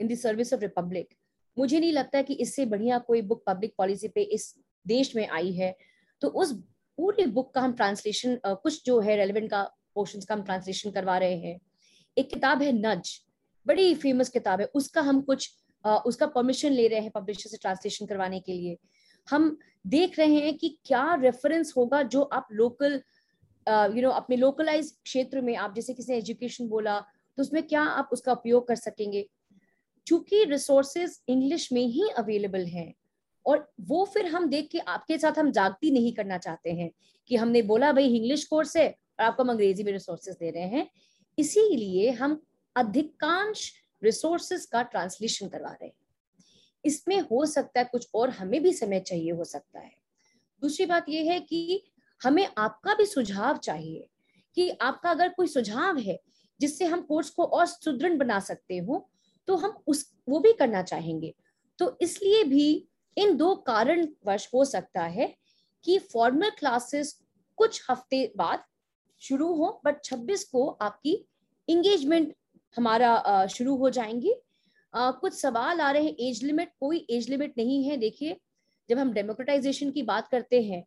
[0.00, 1.14] in the service of republic
[1.56, 4.54] मुझे नहीं लगता कि इससे बढ़िया कोई बुक पब्लिक पॉलिसी पे इस
[4.86, 5.74] देश में आई है।
[6.22, 6.52] तो उस
[6.98, 9.62] पूरी बुक का हम ट्रांसलेशन कुछ जो है रेलिवेंट का
[9.94, 11.58] पोर्शन का हम ट्रांसलेशन करवा रहे हैं।
[12.16, 13.10] एक किताब है नज
[13.66, 15.50] बड़ी फ़ेमस किताब है। उसका हम कुछ
[15.84, 18.76] उसका परमिशन ले रहे हैं पब्लिशर से ट्रांसलेशन करवाने के लिए।
[19.28, 19.56] हम
[19.86, 23.00] देख रहे हैं कि क्या रेफरेंस होगा जो आप लोकल
[23.66, 28.08] यू नो अपने लोकलाइज क्षेत्र में आप, जैसे किसी एजुकेशन बोला तो उसमें क्या आप
[28.12, 29.28] उसका उपयोग कर सकेंगे?
[30.06, 32.92] चूँकि रिसोर्सेज इंग्लिश में ही अवेलेबल हैं
[33.46, 36.90] और वो फिर हम देख के आपके साथ हम जागती नहीं करना चाहते हैं
[37.30, 40.68] कि हमने बोला, भाई इंग्लिश कोर्स है और आपको हम अंग्रेज़ी में रिसोर्सेज दे रहे
[40.68, 40.88] हैं।
[41.38, 42.40] इसीलिए हम
[42.76, 43.72] अधिकांश
[44.02, 45.94] रिसोर्सेज का ट्रांसलेशन करवा रहे हैं।
[46.84, 49.94] इसमें हो सकता है कुछ और हमें भी समय चाहिए हो सकता है।
[50.62, 51.82] दूसरी बात यह है कि
[52.20, 54.08] हमें आपका भी सुझाव चाहिए
[54.56, 56.18] कि आपका अगर कोई सुझाव है
[56.60, 59.08] जिससे हम कोर्स को और सुदृढ़ बना सकते हो
[59.48, 61.34] तो हम उस, वो भी करना चाहेंगे।
[61.78, 65.34] तो इसलिए भी इन दो कारण वर्ष हो सकता है
[65.84, 67.18] कि फॉर्मल क्लासेस
[67.58, 68.64] कुछ हफ़्ते बाद
[69.22, 71.14] शुरू हो बट 26 को आपकी
[71.68, 72.34] इंगेजमेंट
[72.76, 74.34] हमारा शुरू हो जाएँगी।
[74.94, 78.36] कुछ सवाल आ रहे हैं, एज लिमिट, कोई एज लिमिट नहीं है, देखिए,
[78.88, 80.84] जब हम डेमोक्रेटाइजेशन की बात करते हैं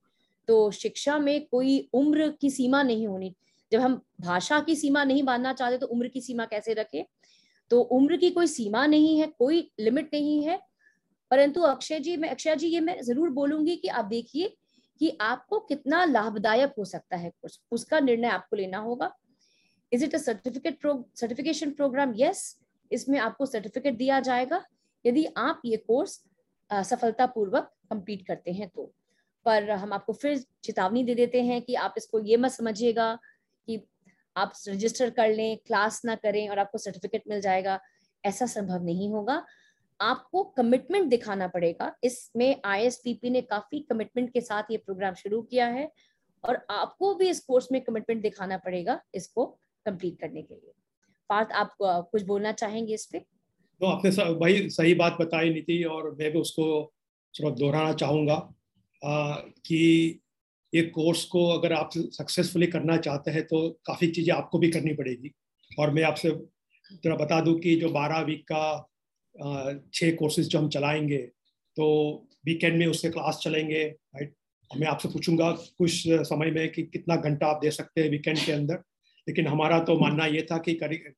[0.48, 3.34] तो शिक्षा में कोई उम्र की सीमा नहीं होनी,
[3.72, 7.04] जब हम भाषा की सीमा नहीं बांधना चाहते तो उम्र की सीमा कैसे रखें?
[7.72, 10.60] तो उम्र की कोई सीमा नहीं है, कोई लिमिट नहीं है,
[11.32, 14.56] परंतु अक्षय जी, मैं, अक्षय जी, ये मैं ज़रूर बोलूँगी कि आप देखिए
[15.02, 17.32] कि आपको कितना लाभदायक हो सकता है
[17.72, 19.12] उसका निर्णय आपको लेना होगा।
[19.92, 22.44] Is it a certificate certification programme yes
[22.92, 24.64] इसमें आपको सर्टिफिकेट दिया जाएगा।
[25.06, 26.20] यदि आप ये कोर्स
[26.70, 28.92] सफलतापूर्वक कंप्लीट करते हैं तो।
[29.46, 33.14] पर हम आपको फिर चेतावनी दे देते हैं कि आप इसको ये मत समझिएगा
[33.68, 33.82] कि
[34.36, 37.80] आप रजिस्टर कर लें क्लास ना करें और आपको सर्टिफिकेट मिल जाएगा।
[38.24, 39.44] ऐसा संभव नहीं होगा।
[40.00, 45.68] आपको कमिटमेंट दिखाना पड़ेगा। इसमें आईएसपीपी ने काफ़ी कमिटमेंट के साथ ये प्रोग्राम शुरू किया
[45.68, 45.90] है
[46.44, 49.46] और आपको भी इस कोर्स में कमिटमेंट दिखाना पड़ेगा इसको।
[49.86, 50.72] कंप्लीट करने के लिए।
[51.30, 53.20] पार्थ, आप कुछ बोलना चाहेंगे इस पे?
[53.20, 56.94] तो आपने भाई सही बात बताई नीति, और मैं भी उसको
[57.34, 58.36] थोड़ा दोहराना चाहूँगा
[59.02, 60.20] कि
[60.74, 64.94] ये कोर्स को अगर आप सक्सेसफुली करना चाहते हैं तो काफ़ी चीज़ें आपको भी करनी
[64.94, 65.32] पड़ेगी।
[65.72, 66.32] और मैं आपसे
[66.96, 68.88] थोड़ा बता दूँ कि जो 12 वीक का
[69.94, 71.18] छः कोर्सेज जो हम चलाएँगे
[71.78, 71.88] तो
[72.46, 74.36] वीकेंड में उससे क्लास चलेंगे राइट
[74.72, 78.52] मैं आपसे पूछूँगा कुछ समय में कि कितना घंटा आप दे सकते हैं वीकेंड के
[78.52, 78.84] अंदर?
[79.32, 80.74] लेकिन हमारा तो मानना ये था कि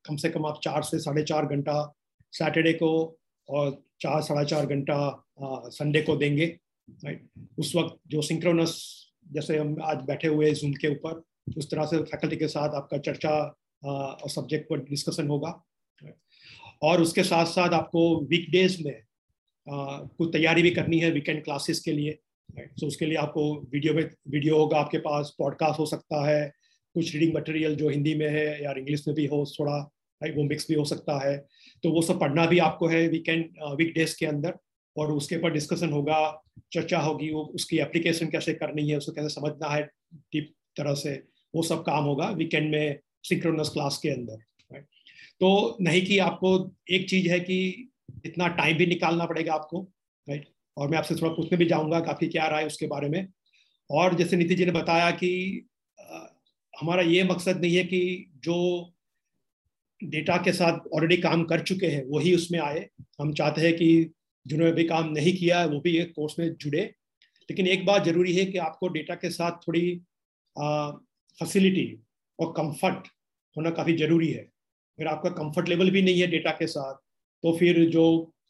[0.06, 1.96] कम से कम आप चार से साढ़े चार घंटा
[2.32, 5.26] सैटरडे को और चार, साढ़े चार घंटा
[5.70, 6.46] संडे को देंगे
[7.06, 11.24] राइट उस वक्त जो सिंक्रोनस जैसे हम आज बैठे हुए जूम के ऊपर,
[11.58, 15.64] उस तरह से फैकल्टी के साथ आपका चर्चा और सब्जेक्ट पर डिस्कशन होगा
[16.84, 19.02] और उसके साथ साथ आपको वीकडेज में
[19.70, 22.20] कुछ तैयारी भी करनी है वीकेंड क्लासेस के लिए
[22.58, 26.63] तो उसके लिए आपको वीडियो में वीडियो होगा आपके पास पॉडकास्ट हो सकता है
[26.96, 29.78] कुछ रीडिंग मटेरियल जो हिंदी में है या इंग्लिश में भी हो, थोड़ा
[30.22, 31.38] वो मिक्स भी हो सकता है।
[31.84, 33.46] तो वो सब पढ़ना भी आपको है वीकेंड
[33.78, 34.54] वीकडेज के अंदर
[34.96, 36.20] और उसके ऊपर डिस्कशन होगा,
[36.74, 39.84] चर्चा होगी, वो उसकी एप्लीकेशन कैसे करनी है, उसको कैसे समझना है
[40.14, 41.22] डीप तरह से
[41.54, 44.82] वो सब काम होगा वीकेंड में सिंक्रोनस क्लास के अंदर
[45.42, 46.50] तो नहीं कि आपको
[46.92, 47.58] एक चीज़ है कि
[48.26, 49.82] इतना टाइम भी निकालना पड़ेगा आपको
[50.28, 53.28] राइट और मैं आपसे थोड़ा पूछने भी जाऊँगा, काफ़ी क्या है उसके बारे में।
[53.90, 55.30] और जैसे नीति जी ने बताया कि
[56.74, 58.56] हमारा ये मकसद नहीं है कि जो
[60.02, 62.88] डेटा के साथ ऑलरेडी काम कर चुके हैं वही उसमें आए।
[63.22, 64.14] हम चाहते हैं कि
[64.46, 66.82] जिन्होंने भी काम नहीं किया है, वो भी एक कोर्स में जुड़े।
[67.50, 70.02] लेकिन एक बात ज़रूरी है कि आपको डेटा के साथ थोड़ी
[71.40, 71.88] फैसिलिटी
[72.40, 73.08] और कंफर्ट
[73.56, 76.94] होना काफ़ी ज़रूरी है। अगर आपका कंफर्ट लेवल भी नहीं है डेटा के साथ
[77.44, 78.04] तो फिर जो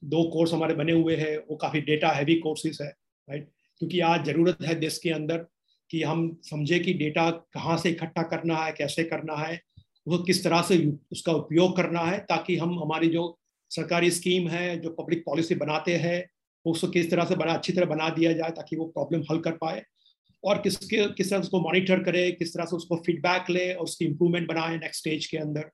[0.06, 2.88] दो कोर्स हमारे बने हुए हैं, वो काफ़ी डेटा हैवी कोर्सेज है
[3.28, 3.50] राइट
[3.82, 5.46] क्योंकि आज ज़रूरत है देश के अंदर
[5.94, 9.60] कि हम समझे कि डेटा कहाँ से इकट्ठा करना है, कैसे करना है,
[10.08, 10.78] वो किस तरह से
[11.12, 13.26] उसका उपयोग करना है ताकि हम हमारी जो
[13.72, 16.24] सरकारी स्कीम है, जो पब्लिक पॉलिसी बनाते हैं,
[16.66, 19.52] उसको किस तरह से बना, अच्छी तरह बना दिया जाए ताकि वो प्रॉब्लम हल कर
[19.58, 19.84] पाए।
[20.44, 24.06] और किसके, किस तरह उसको मॉनिटर करे, किस तरह से उसको फीडबैक ले और उसकी
[24.06, 25.70] इम्प्रूवमेंट बनाए नेक्स्ट स्टेज के अंदर।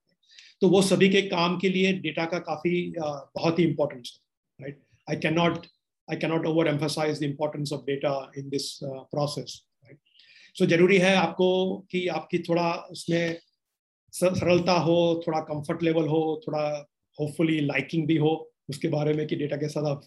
[0.62, 4.20] तो वो सभी के काम के लिए डेटा का काफ़ी बहुत ही इंपॉर्टेंस
[4.60, 5.66] है right I can not
[6.08, 9.60] I can not overemphasise the importance of data in this process
[10.60, 11.48] so ज़रूरी है आपको
[11.92, 13.38] कि आपकी थोड़ा उसमें
[14.14, 16.62] सरलता हो, थोड़ा कंफर्ट लेवल हो, थोड़ा
[17.18, 18.32] होपफुली लाइकिंग भी हो,
[18.70, 20.02] उसके बारे में कि डेटा के साथ आप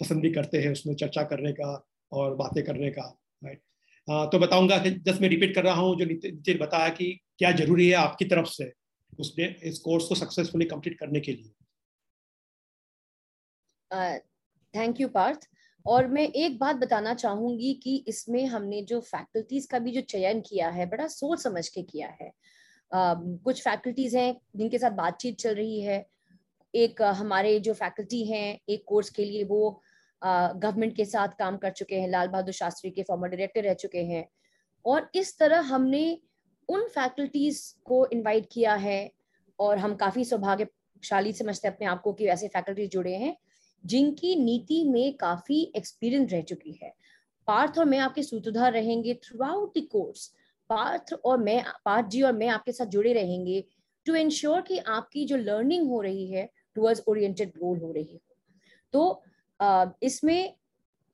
[0.00, 1.70] पसंद भी करते हैं, उसमें चर्चा करने का
[2.12, 3.06] और बातें करने का
[3.42, 3.60] राइट
[4.32, 7.94] तो बताऊँगा जस्ट मैं रिपीट कर रहा हूँ, जो नीचे बताया कि क्या ज़रूरी है
[7.96, 8.72] आपकी तरफ़ से
[9.18, 11.52] उस इस कोर्स को सक्सेसफुली कंप्लीट करने के लिए।
[14.74, 15.48] थैंक यू पार्थ
[15.86, 20.40] और मैं एक बात बताना चाहूँगी कि इसमें हमने जो फैकल्टीज का भी जो चयन
[20.40, 22.30] किया है, बड़ा सोच समझ के किया है।
[22.92, 26.04] कुछ फैकल्टीज हैं जिनके साथ बातचीत चल रही है।
[26.74, 29.82] एक हमारे जो फैकल्टी हैं, एक कोर्स के लिए वो
[30.22, 34.02] गवर्नमेंट के साथ काम कर चुके हैं, लाल बहादुर शास्त्री के फॉर्मर डायरेक्टर रह चुके
[34.04, 34.28] हैं।
[34.84, 36.18] और इस तरह हमने
[36.68, 39.10] उन फैकल्टीज को इनवाइट किया है
[39.58, 43.36] और हम काफ़ी सौभाग्यशाली समझते हैं अपने आप को कि ऐसे फैकल्टीज जुड़े हैं।
[43.86, 46.92] जिनकी नीति में काफ़ी एक्सपीरियंस रह चुकी है।
[47.48, 50.32] पार्थ और मैं आपके सूत्रधार रहेंगे throughout the course
[50.70, 53.64] Parth और मैं, पार्थ जी और मैं आपके साथ जुड़े रहेंगे
[54.06, 58.20] टू इंश्योर कि आपकी जो लर्निंग हो रही है टूवर्ड्स ओरिएंटेड गोल हो रही हो।
[58.94, 59.22] तो
[60.02, 60.54] इसमें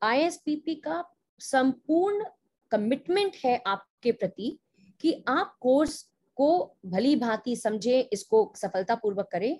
[0.02, 1.04] आईएसपीपी का
[1.40, 2.24] संपूर्ण
[2.72, 4.58] कमिटमेंट है आपके प्रति
[5.00, 6.02] कि आप कोर्स
[6.36, 9.58] को भली भांति समझे, इसको सफलतापूर्वक करें।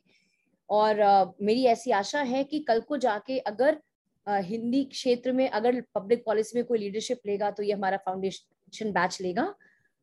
[0.73, 3.81] और uh, मेरी ऐसी आशा है कि कल को जाके अगर
[4.27, 9.21] हिंदी क्षेत्र में अगर पब्लिक पॉलिसी में कोई लीडरशिप लेगा तो ये हमारा फाउंडेशन बैच
[9.23, 9.55] लेगा।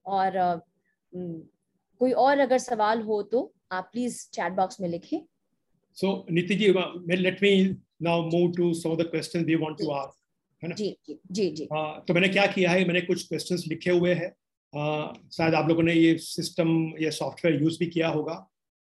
[0.05, 0.31] और
[1.13, 5.19] कोई और अगर सवाल हो तो आप प्लीज़ चैट बॉक्स में लिखें।
[5.97, 6.67] So Niti ji
[7.15, 7.51] let me
[8.01, 10.75] now move to some of the questions we want to ask है ना?
[10.75, 14.29] जी जी जी आ, तो मैंने क्या किया है मैंने कुछ क्वेश्चंस लिखे हुए हैं।
[15.33, 18.35] शायद आप लोगों ने ये सिस्टम ये सॉफ्टवेयर यूज़ भी किया होगा।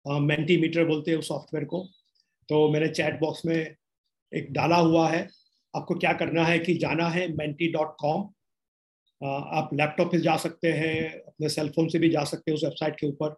[0.06, 1.84] मेंटीमीटर बोलते हैं उस सॉफ्टवेयर को।
[2.48, 3.56] तो मैंने चैट बॉक्स में
[4.32, 5.26] एक डाला हुआ है।
[5.74, 8.22] आपको क्या करना है कि जाना है मेंटी डॉट कॉम
[9.20, 12.96] आप लैपटॉप पे जा सकते हैं, अपने सेलफोन से भी जा सकते हैं उस वेबसाइट
[13.00, 13.36] के ऊपर।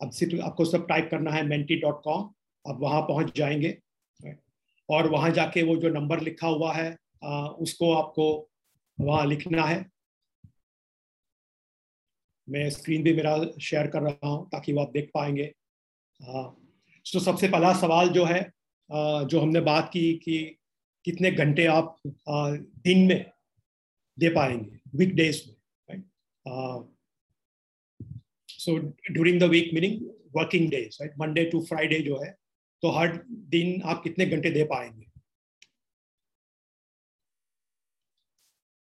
[0.00, 2.22] अब सिर्फ़ आपको सब टाइप करना है मेंटी डॉट कॉम
[2.64, 3.76] आप वहाँ पहुँच जाएँगे।
[4.88, 6.90] और वहाँ जाके वो जो नंबर लिखा हुआ है
[7.60, 8.26] उसको आपको
[8.98, 9.84] वहाँ लिखना है।
[12.48, 15.52] मैं स्क्रीन भी मेरा शेयर कर रहा हूँ ताकि वो आप देख पाएँगे।
[16.22, 18.52] तो सबसे पहला सवाल जो है
[19.26, 20.56] जो हमने बात की कि
[21.04, 21.96] कितने घंटे आप
[22.58, 23.32] दिन में
[24.18, 25.42] दे पाएँगे वीक डेज़
[25.90, 26.02] में
[28.48, 30.06] so during the week meaning
[30.36, 32.38] working days right Monday to Friday जो है
[32.82, 35.06] तो हर दिन आप कितने घंटे दे पाएँगे?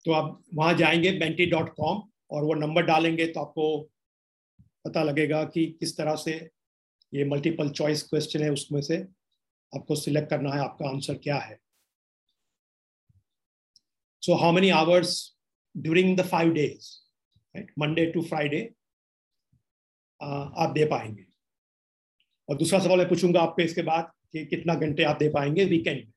[0.06, 3.90] तो आप वहाँ जाएँगे बेंटी डॉट कॉम और वो नंबर डालेंगे तो आपको
[4.62, 6.50] पता लगेगा कि किस तरह से
[7.14, 8.98] ये मल्टीपल चॉइस क्वेश्चन है उसमें से
[9.74, 11.60] आपको सिलेक्ट करना है, आपका आंसर क्या है।
[14.24, 15.16] So how many hours
[15.76, 16.90] during the five days
[17.56, 18.62] right Monday to Friday
[20.22, 21.26] आप दे पाएँगे।
[22.50, 25.98] और दूसरा सवाल मैं पूछूँगा आपको इसके बाद कि कितना घंटे आप दे पाएँगे वीकेंड
[25.98, 26.14] में?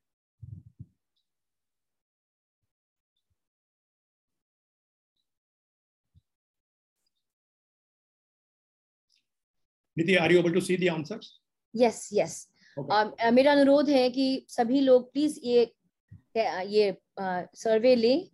[9.95, 11.39] You able to see the answers?
[11.73, 12.47] Yes, yes.
[12.77, 12.89] Okay.
[12.89, 15.71] Uh, मेरा अनुरोध है कि सभी लोग प्लीज़ ये
[16.67, 16.97] ये
[17.55, 18.27] सर्वे लें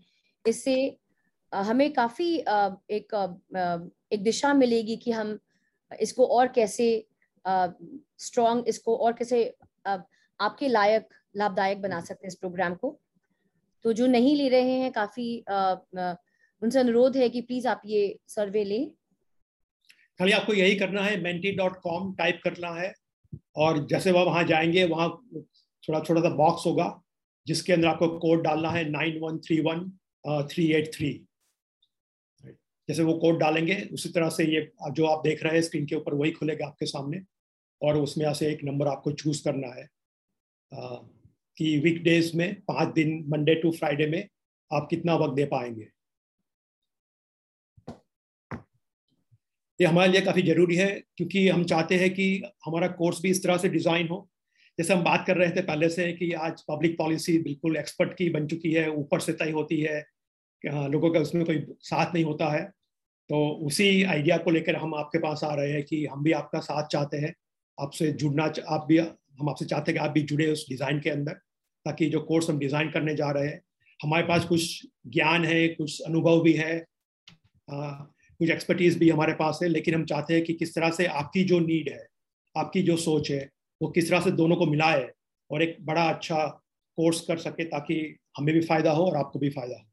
[0.45, 0.75] इससे
[1.51, 3.13] हमें काफ़ी एक
[4.13, 5.37] एक दिशा मिलेगी कि हम
[5.91, 6.87] इसको और कैसे
[7.45, 9.43] स्ट्रॉन्ग इसको और कैसे
[9.85, 12.99] आपके लायक लाभदायक बना सकते हैं इस प्रोग्राम को
[13.85, 15.27] तो जो नहीं ले रहे हैं काफ़ी
[16.61, 18.91] उनसे अनुरोध है कि प्लीज़ आप ये सर्वे लें
[20.19, 22.93] खाली आपको यही करना है मेंटी डॉट कॉम टाइप करना है
[23.55, 25.09] और जैसे वह वहाँ जाएँगे वहाँ
[25.83, 27.01] थोड़ा छोटा सा बॉक्स होगा
[27.47, 29.91] जिसके अंदर आपको कोड डालना है nine one three one
[30.47, 31.25] three eight three
[32.89, 35.95] जैसे वो कोड डालेंगे उसी तरह से ये जो आप देख रहे हैं स्क्रीन के
[35.95, 37.21] ऊपर वही खुलेगा आपके सामने
[37.81, 39.83] और उसमें से एक नंबर आपको चूज़ करना है।
[40.73, 40.95] आ,
[41.57, 44.27] कि वीकडेज में पाँच दिन मंडे टू फ्राइडे में
[44.73, 45.87] आप कितना वक्त दे पाएँगे।
[49.79, 53.43] ये हमारे लिए काफ़ी ज़रूरी है, क्योंकि हम चाहते हैं कि हमारा कोर्स भी इस
[53.43, 54.27] तरह से डिज़ाइन हो।
[54.77, 58.29] जैसे हम बात कर रहे थे पहले से कि आज पब्लिक पॉलिसी बिल्कुल एक्सपर्ट की
[58.29, 59.99] बन चुकी है, ऊपर से तय होती है
[60.63, 62.63] हाँ लोगों का उसमें कोई साथ नहीं होता है।
[63.29, 66.59] तो उसी आइडिया को लेकर हम आपके पास आ रहे हैं कि हम भी आपका
[66.59, 67.33] साथ चाहते हैं,
[67.77, 71.09] आपसे जुड़ना आप भी, हम आपसे चाहते हैं कि आप भी जुड़े उस डिज़ाइन के
[71.09, 71.33] अंदर,
[71.85, 73.61] ताकि जो कोर्स हम डिज़ाइन करने जा रहे हैं,
[73.99, 76.77] हमारे पास कुछ ज्ञान है, कुछ अनुभव भी है
[78.39, 81.43] कुछ एक्सपर्टीज भी हमारे पास है, लेकिन हम चाहते हैं कि किस तरह से आपकी
[81.43, 82.05] जो नीड है,
[82.55, 83.49] आपकी जो सोच है,
[83.81, 85.07] वो किस तरह से दोनों को मिलाए
[85.49, 86.45] और एक बड़ा अच्छा
[86.97, 87.95] कोर्स कर सके ताकि
[88.37, 89.85] हमें भी फ़ायदा हो और आपको भी फ़ायदा हो।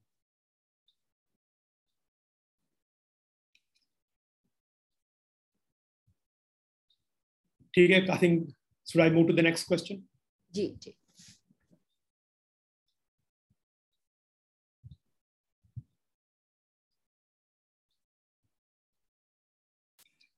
[7.75, 8.49] ठीक है I think
[8.87, 10.03] should I move to the next question
[10.55, 10.97] जी जी।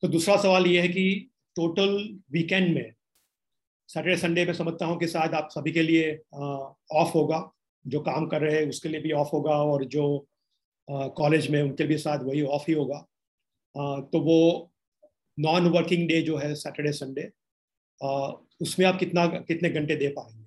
[0.02, 1.96] तो दूसरा सवाल ये है कि टोटल
[2.32, 2.92] वीकेंड में
[3.88, 7.50] सैटरडे संडे में समझता हूँ कि शायद आप सभी के लिए ऑफ़ होगा
[7.84, 10.04] जो काम कर रहे हैं उसके लिए भी ऑफ़ होगा और जो
[10.88, 14.72] कॉलेज में उनके भी शायद वही ऑफ़ ही होगा। आ, तो वो
[15.38, 17.30] नॉन वर्किंग डे जो है सैटरडे संडे
[18.62, 20.44] उसमें आप कितना कितने घंटे दे पाएँगे?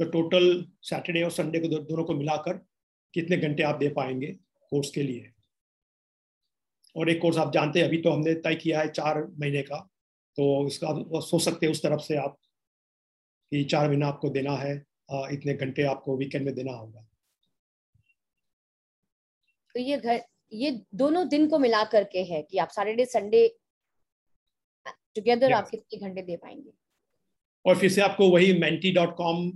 [0.00, 2.52] तो टोटल सैटरडे और संडे को दोनों को मिलाकर
[3.14, 4.26] कितने घंटे आप दे पाएँगे
[4.72, 5.30] कोर्स के लिए?
[7.00, 9.76] और एक कोर्स आप जानते हैं अभी तो हमने तय किया है चार महीने का
[10.38, 12.36] तो इसका सोच सकते हैं उस तरफ़ से आप
[13.52, 14.74] कि चार महीना आपको देना है
[15.32, 17.06] इतने घंटे आपको वीकेंड में देना होगा।
[19.74, 20.20] तो ये घर
[20.52, 23.46] ये दोनों दिन को मिला करके है कि आप सैटरडे संडे
[24.86, 26.72] टुगेदर आप कितने घंटे दे पाएँगे?
[27.64, 29.50] और फिर से आपको वही मेंटी डॉट कॉम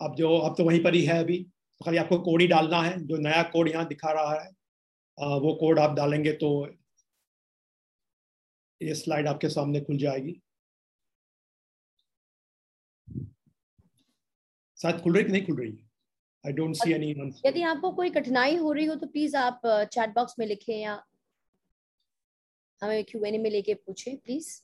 [0.00, 2.82] अब जो अब तो वहीं पर ही है अभी तो खाली आपको कोड ही डालना
[2.82, 4.55] है जो नया कोड यहाँ दिखा रहा है
[5.18, 6.48] वो कोड आप डालेंगे तो
[8.80, 10.40] ये स्लाइड आपके सामने खुल जाएगी।
[14.78, 15.72] शायद खुल रही कि नहीं खुल रही?
[16.44, 17.10] आई डोंट सी एनी
[17.46, 19.60] यदि आपको कोई कठिनाई हो रही हो तो प्लीज़ आप
[19.92, 21.02] चैट बॉक्स में लिखें या
[22.82, 24.54] हमें क्यूएनए में लेके पूछें प्लीज़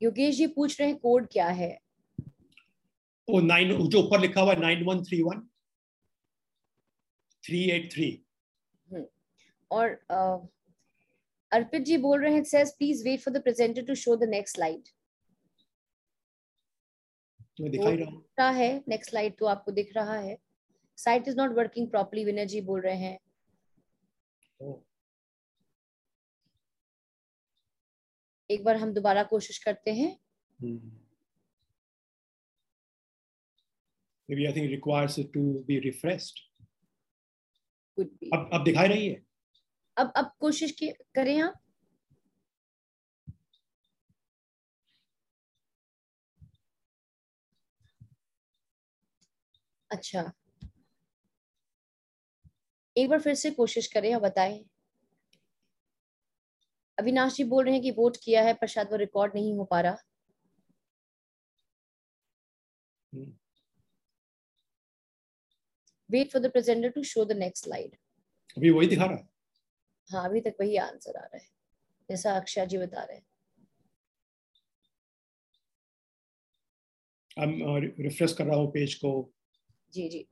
[0.00, 1.78] योगेश जी पूछ रहे हैं कोड क्या है?
[3.30, 5.48] वो नाइन जो ऊपर लिखा हुआ nine one three one
[7.46, 8.24] three eight three
[9.70, 10.48] और uh,
[11.52, 14.56] अर्पित जी बोल रहे हैं says please wait for the presenter to show the next
[14.56, 14.88] slide
[17.60, 20.38] मैं दिखाई रहा है। नेक्स्ट स्लाइड तो आपको दिख रहा है।
[20.96, 23.18] Site is not working properly Vinay ji बोल रहे हैं।
[28.50, 30.16] एक बार हम दोबारा कोशिश करते हैं।
[34.28, 36.40] Maybe i think it requires it to be refreshed.
[37.98, 38.30] Could be.
[38.34, 39.22] अब अब दिखाई रही है।
[39.96, 41.54] अब अब कोशिश की करें आप।
[49.90, 50.32] अच्छा।
[52.96, 54.64] एक बार फिर से कोशिश करें और बताएँ।
[56.98, 59.64] अविनाश जी बोल रहे हैं कि वोट किया है पर शायद वो रिकॉर्ड नहीं हो
[59.64, 59.96] पा रहा।
[66.12, 67.96] Wait for the presenter to show the next slide
[68.56, 69.28] अभी वही दिखा रहा है?
[70.10, 71.48] हाँ अभी तक वही आंसर आ रहा है
[72.10, 73.24] जैसा अक्षय जी बता रहे हैं।
[78.00, 79.10] रिफ्रेश कर रहा हूँ पेज को।
[79.92, 80.26] जी जी।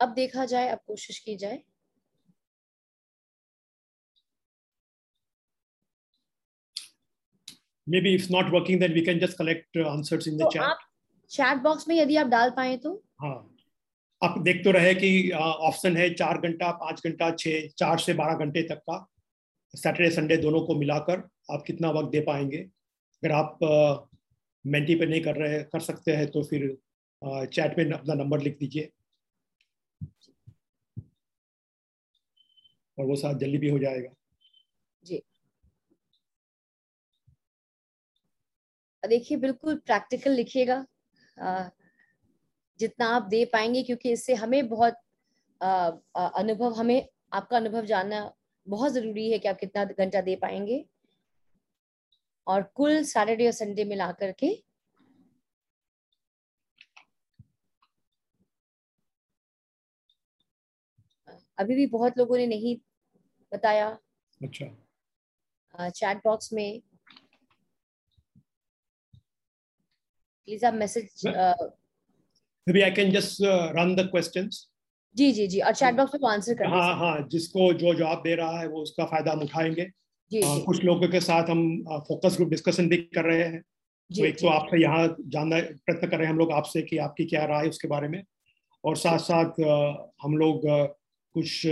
[0.00, 1.62] अब देखा जाए अब कोशिश की जाए।
[7.86, 10.76] Maybe if not working then we can just collect uh, answers in the तो chat.
[11.30, 12.92] चैट बॉक्स में यदि आप डाल पाए तो?
[13.22, 13.56] हाँ।
[14.22, 18.44] आप देख तो रहे कि ऑप्शन है चार घंटा पाँच घंटा छः चार से बारह
[18.44, 19.06] घंटे तक का।
[19.74, 22.58] सैटरडे संडे दोनों को मिलाकर आप कितना वक्त दे पाएँगे?
[22.58, 23.58] अगर आप
[24.64, 26.66] मेंटी पे नहीं कर रहे कर सकते हैं तो फिर
[27.22, 28.90] चैट में अपना नंबर लिख दीजिए।
[33.00, 34.14] और वो साथ जल्दी भी हो जाएगा।
[35.02, 35.22] जी।
[39.02, 40.84] देखिए, बिल्कुल प्रैक्टिकल लिखिएगा।
[42.80, 44.94] जितना आप दे पाएँगे, क्योंकि इससे हमें बहुत
[45.60, 48.32] अनुभव, हमें आपका अनुभव जानना
[48.66, 50.84] बहुत ज़रूरी है कि आप कितना घंटा दे पाएँगे।
[52.46, 54.48] और कुल सैटरडे और संडे मिला करके
[61.58, 62.76] अभी भी बहुत लोगों ने नहीं
[63.52, 63.88] बताया।
[64.40, 66.80] अच्छा। चैट बॉक्स में
[70.48, 71.26] प्लीज़ आप message
[72.66, 74.66] maybe I can just uh, run the questions.
[75.16, 78.34] जी जी जी और चैट बॉक्स में आंसर कर हाँ हाँ जिसको जो जवाब दे
[78.36, 79.84] रहा है वो उसका फ़ायदा हम उठाएँगे।
[80.30, 81.62] जी, आ, जी। कुछ लोगों के साथ हम
[82.08, 83.62] फोकस ग्रुप डिस्कशन भी कर रहे हैं।
[84.10, 86.96] जी तो एक तो आपसे यहाँ जानना प्रयत्न कर रहे हैं हम लोग आपसे कि
[87.06, 88.22] आपकी क्या राय है उसके बारे में।
[88.84, 89.60] और साथ साथ
[90.22, 90.62] हम लोग
[91.34, 91.62] कुछ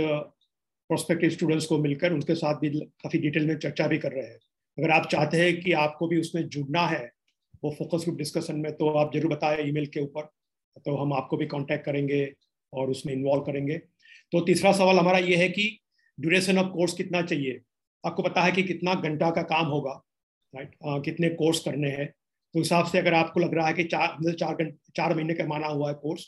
[0.89, 4.37] प्रोस्पेक्टिव स्टूडेंट्स को मिलकर उनके साथ भी काफ़ी डिटेल में चर्चा भी कर रहे हैं।
[4.77, 7.03] अगर आप चाहते हैं कि आपको भी उसमें जुड़ना है
[7.63, 10.29] वो फोकस ग्रुप डिस्कशन में तो आप ज़रूर बताएँ ईमेल के ऊपर
[10.85, 12.21] तो हम आपको भी कांटेक्ट करेंगे
[12.73, 15.65] और उसमें इन्वॉल्व करेंगे। तो तीसरा सवाल हमारा ये है कि
[16.17, 17.59] ड्यूरेशन ऑफ़ कोर्स कितना चाहिए?
[18.03, 19.91] आपको पता है कि कितना घंटा का काम होगा
[20.53, 23.83] राइट आ, कितने कोर्स करने हैं। तो हिसाब से अगर आपको लग रहा है कि
[23.85, 26.25] चार मतलब चार घंटे चार महीने का माना हुआ है कोर्स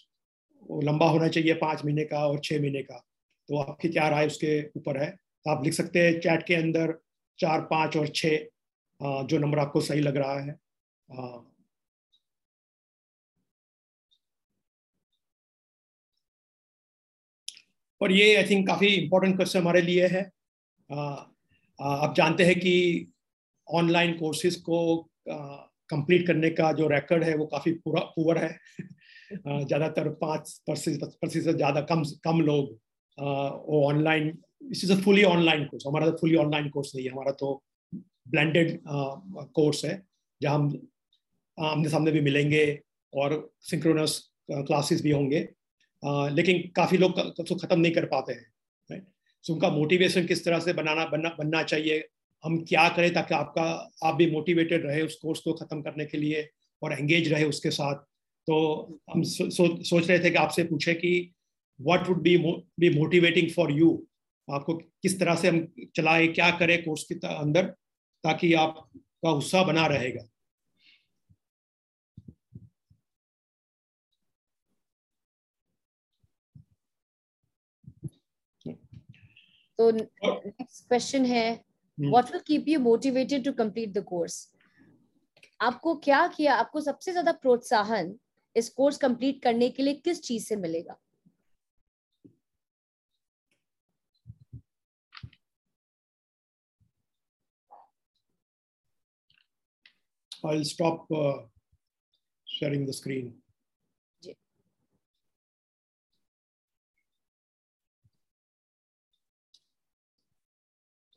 [0.83, 3.03] लंबा होना चाहिए पाँच महीने का और छः महीने का।
[3.51, 5.09] तो आपकी क्या राय उसके ऊपर है?
[5.11, 6.93] तो आप लिख सकते हैं चैट के अंदर
[7.39, 8.37] चार, पाँच और छः
[9.25, 10.55] जो नंबर आपको सही लग रहा है।
[18.01, 20.21] और ये आई थिंक काफ़ी इम्पोर्टेंट क्वेश्चन हमारे लिए है।
[20.89, 22.73] आप जानते हैं कि
[23.67, 24.79] ऑनलाइन कोर्सेज को
[25.27, 28.57] कंप्लीट करने का जो रिकॉर्ड है वो काफ़ी पूरा पुअर है।
[29.67, 32.77] ज़्यादातर पाँच प्रतिशत ज़्यादा कम कम लोग
[33.17, 34.37] वो ऑनलाइन
[34.71, 37.61] इस is a fully online course हमारा तो फुली ऑनलाइन कोर्स नहीं है। हमारा तो
[37.93, 38.79] ब्लेंडेड
[39.55, 40.01] कोर्स है
[40.41, 40.69] जहाँ हम
[41.57, 42.63] आमने सामने भी मिलेंगे
[43.13, 43.33] और
[43.69, 45.39] सिंक्रोनस क्लासेस भी होंगे।
[46.35, 48.45] लेकिन काफ़ी लोग उसको ख़त्म नहीं कर पाते हैं
[48.89, 49.05] राइट
[49.45, 52.07] सो उनका मोटिवेशन किस तरह से बनाना बनना बनना चाहिए
[52.43, 53.63] हम क्या करें ताकि आपका
[54.03, 56.47] आप भी मोटिवेटेड रहे उस कोर्स को ख़त्म करने के लिए
[56.81, 57.95] और एंगेज रहे उसके साथ।
[58.47, 58.55] तो
[59.11, 61.11] हम सो, सो, सोच रहे थे कि आपसे पूछे कि
[61.85, 62.37] what would be
[62.79, 63.91] be motivating for you
[64.47, 65.65] आपको किस तरह से हम
[65.95, 67.65] चलाए क्या करें कोर्स के अंदर
[68.23, 70.23] ताकि आपका उत्साह बना रहेगा?
[79.79, 81.45] तो नेक्स्ट क्वेश्चन है
[81.97, 84.35] what will keep you motivated to complete the course
[85.59, 88.13] आपको क्या किया आपको सबसे ज़्यादा प्रोत्साहन
[88.55, 90.95] इस कोर्स कंप्लीट करने के लिए किस चीज़ से मिलेगा?
[100.43, 101.37] I'll stop uh,
[102.47, 103.33] sharing the screen.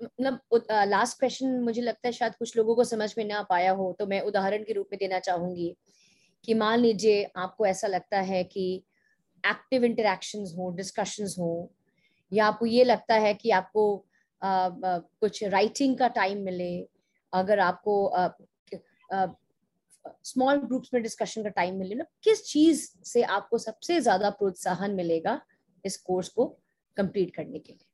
[0.00, 0.40] मतलब
[0.88, 4.06] लास्ट क्वेश्चन मुझे लगता है शायद कुछ लोगों को समझ में ना पाया हो तो
[4.06, 5.76] मैं उदाहरण के रूप में देना चाहूँगी
[6.44, 8.66] कि मान लीजिए आपको ऐसा लगता है कि
[9.46, 11.72] एक्टिव इंटरेक्शंस हो डिस्कशंस हो
[12.32, 13.84] या आपको ये लगता है कि आपको
[14.42, 16.88] आ, आ, कुछ राइटिंग का टाइम मिले
[17.32, 18.06] अगर आपको
[20.24, 24.94] स्मॉल ग्रुप्स में डिस्कशन का टाइम मिले ना, किस चीज़ से आपको सबसे ज़्यादा प्रोत्साहन
[24.94, 25.40] मिलेगा
[25.84, 26.46] इस कोर्स को
[26.96, 27.86] कंप्लीट करने के लिए?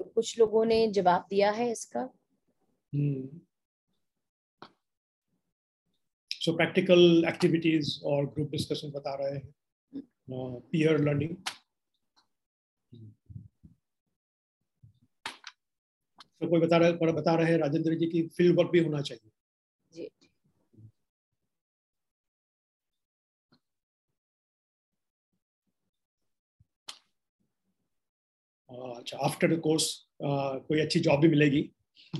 [0.00, 2.08] तो कुछ लोगों ने जवाब दिया है इसका।
[6.30, 9.54] सो प्रैक्टिकल एक्टिविटीज़ और ग्रुप डिस्कशन बता रहे हैं।
[10.30, 11.36] पीयर uh, लर्निंग
[16.40, 19.30] तो कोई बता रहे बता रहे हैं राजेंद्र जी की फ़ील्ड वर्क भी होना चाहिए।
[19.92, 20.08] जी।
[28.96, 31.70] अच्छा आफ्टर द कोर्स कोई अच्छी जॉब भी मिलेगी।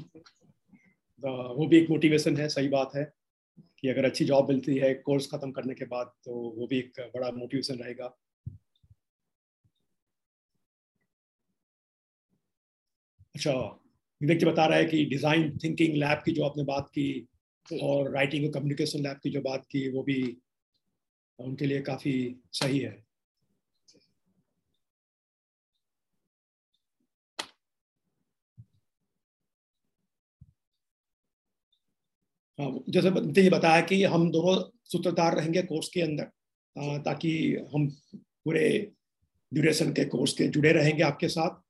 [1.25, 3.22] वो भी एक मोटिवेशन है सही बात है।
[3.83, 7.01] कि अगर अच्छी जॉब मिलती है कोर्स खत्म करने के बाद तो वो भी एक
[7.17, 8.07] बड़ा मोटिवेशन रहेगा।
[13.35, 13.53] अच्छा
[14.21, 17.07] देखिए बता रहा है कि डिज़ाइन थिंकिंग लैब की जो आपने बात की
[17.83, 20.21] और राइटिंग और कम्युनिकेशन लैब की जो बात की वो भी
[21.39, 22.15] उनके लिए काफ़ी
[22.53, 22.93] सही है।
[32.89, 34.55] जैसे ये बताया कि हम दोनों
[34.93, 36.25] सूत्रधार रहेंगे कोर्स के अंदर
[37.05, 37.33] ताकि
[37.75, 38.69] हम पूरे
[39.53, 41.61] ड्यूरेशन के कोर्स के जुड़े रहेंगे आपके साथ।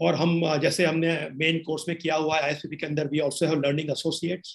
[0.00, 3.46] और हम जैसे हमने मेन कोर्स में किया हुआ है आई के अंदर भी ऑल्सो
[3.46, 4.54] है लर्निंग एसोसिएट्स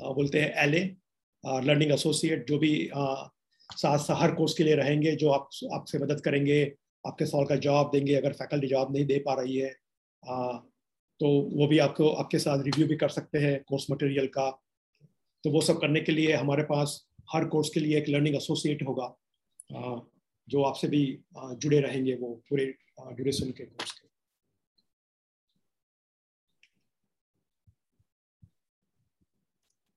[0.00, 0.82] बोलते हैं एल ए
[1.64, 2.72] लर्निंग एसोसिएट जो भी
[3.70, 6.62] साथ हर कोर्स के लिए रहेंगे जो आप आपसे मदद करेंगे
[7.04, 9.74] आपके सवाल का जवाब देंगे अगर फैकल्टी जवाब नहीं दे पा रही है
[10.22, 10.52] आ,
[11.20, 14.48] तो वो भी आपको आपके साथ रिव्यू भी कर सकते हैं कोर्स मटेरियल का।
[15.44, 18.82] तो वो सब करने के लिए हमारे पास हर कोर्स के लिए एक लर्निंग एसोसिएट
[18.88, 19.14] होगा
[20.48, 22.66] जो आपसे भी जुड़े रहेंगे वो पूरे
[22.98, 24.06] ड्यूरेशन के कोर्स के।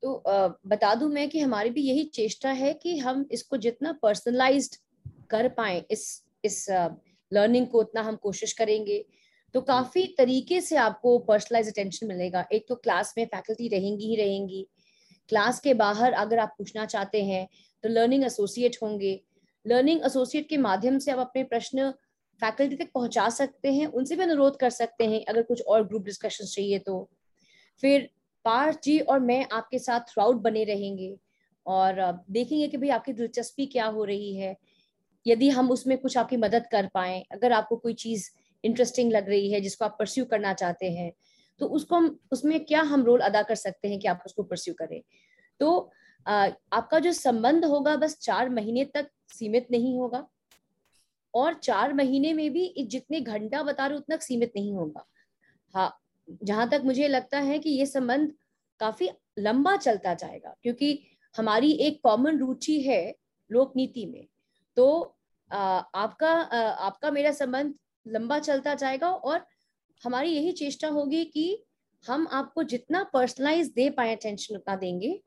[0.03, 0.21] तो
[0.67, 4.75] बता दूँ मैं कि हमारी भी यही चेष्टा है कि हम इसको जितना पर्सनलाइज्ड
[5.29, 6.65] कर पाए, इस इस
[7.31, 9.03] लर्निंग को उतना हम कोशिश करेंगे।
[9.55, 14.15] तो काफ़ी तरीके से आपको पर्सनलाइज अटेंशन मिलेगा। एक तो क्लास में फैकल्टी रहेंगी ही
[14.15, 14.65] रहेंगी।
[15.31, 17.47] क्लास के बाहर अगर आप पूछना चाहते हैं
[17.83, 19.19] तो लर्निंग एसोसिएट होंगे।
[19.65, 21.89] लर्निंग एसोसिएट के माध्यम से आप अपने प्रश्न
[22.41, 26.03] फैकल्टी तक पहुँचा सकते हैं, उनसे भी अनुरोध कर सकते हैं, अगर कुछ और ग्रुप
[26.03, 27.09] डिस्कशन चाहिए तो।
[27.83, 28.09] फिर
[28.45, 31.15] पार्थ जी और मैं आपके साथ थ्राउट बने रहेंगे
[31.65, 32.01] और
[32.31, 34.55] देखेंगे कि भाई आपकी दिलचस्पी क्या हो रही है।
[35.25, 38.29] यदि हम उसमें कुछ आपकी मदद कर पाए, अगर आपको कोई चीज़
[38.63, 41.11] इंटरेस्टिंग लग रही है, जिसको आप परस्यू करना चाहते हैं
[41.61, 44.73] तो उसको हम उसमें क्या हम रोल अदा कर सकते हैं कि आप उसको परस्यू
[44.73, 45.01] करें?
[45.59, 45.91] तो
[46.25, 50.27] आपका जो संबंध होगा बस चार महीने तक सीमित नहीं होगा।
[51.33, 55.05] और चार महीने में भी जितने घंटा बता रहे उतना सीमित नहीं होगा।
[55.73, 55.97] हाँ
[56.43, 58.33] जहाँ तक मुझे लगता है कि ये संबंध
[58.79, 59.09] काफ़ी
[59.39, 60.99] लंबा चलता जाएगा क्योंकि
[61.35, 63.15] हमारी एक कॉमन रुचि है
[63.51, 64.25] लोक नीति में।
[64.77, 65.15] तो
[65.51, 65.59] आ,
[65.95, 67.73] आपका आ, आपका मेरा संबंध
[68.07, 69.45] लंबा चलता जाएगा और
[70.03, 71.63] हमारी यही चेष्टा होगी कि
[72.03, 75.19] हम आपको जितना पर्सनलाइज दे पाए अटेंशन उतना देंगे।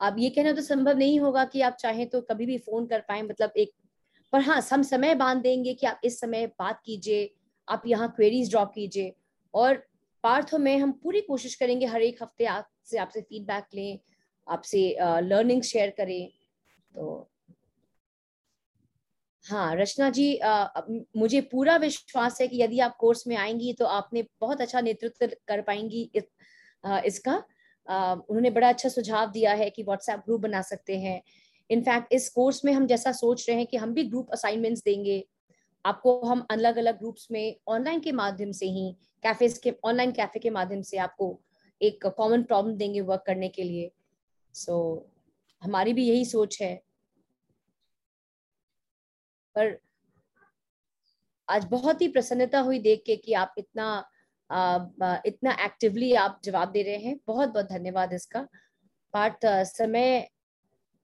[0.00, 3.00] अब ये कहना तो संभव नहीं होगा कि आप चाहें तो कभी भी फ़ोन कर
[3.00, 3.72] पाए मतलब एक,
[4.32, 7.30] पर हाँ हम समय बाँध देंगे कि आप इस समय बात कीजिए,
[7.68, 9.14] आप यहाँ क्वेरीज ड्रॉप कीजिए।
[9.54, 9.82] और
[10.24, 13.98] पार्थ में हम पूरी कोशिश करेंगे हर एक हफ़्ते आपसे आपसे फीडबैक लें,
[14.46, 16.28] आपसे लर्निंग शेयर करें।
[16.94, 17.30] तो
[19.46, 20.66] हाँ रचना जी आ,
[21.16, 25.26] मुझे पूरा विश्वास है कि यदि आप कोर्स में आएँगी तो आपने बहुत अच्छा नेतृत्व
[25.48, 26.24] कर पाएँगी इस,
[26.84, 27.42] आ, इसका।
[27.88, 31.22] आ, उन्होंने बड़ा अच्छा सुझाव दिया है कि व्हाट्सएप ग्रुप बना सकते हैं।
[31.70, 35.24] इनफैक्ट इस कोर्स में हम जैसा सोच रहे हैं कि हम भी ग्रुप असाइनमेंट्स देंगे।
[35.84, 40.40] आपको हम अलग अलग ग्रुप्स में ऑनलाइन के माध्यम से ही कैफेज के ऑनलाइन कैफ़े
[40.40, 41.40] के माध्यम से आपको
[41.82, 43.90] एक कॉमन प्रॉब्लम देंगे वर्क करने के लिए।
[44.54, 46.82] सो so, हमारी भी यही सोच है।
[49.56, 49.78] पर
[51.48, 53.86] आज बहुत ही प्रसन्नता हुई देख के कि आप इतना
[54.50, 54.78] आ,
[55.26, 58.46] इतना एक्टिवली आप जवाब दे रहे हैं। बहुत बहुत धन्यवाद इसका।
[59.14, 60.28] पार्ट समय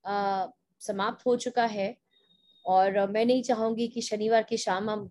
[0.04, 0.46] आ,
[0.82, 1.96] समाप्त हो चुका है
[2.64, 5.08] और मैं नहीं चाहूँगी कि शनिवार की शाम हम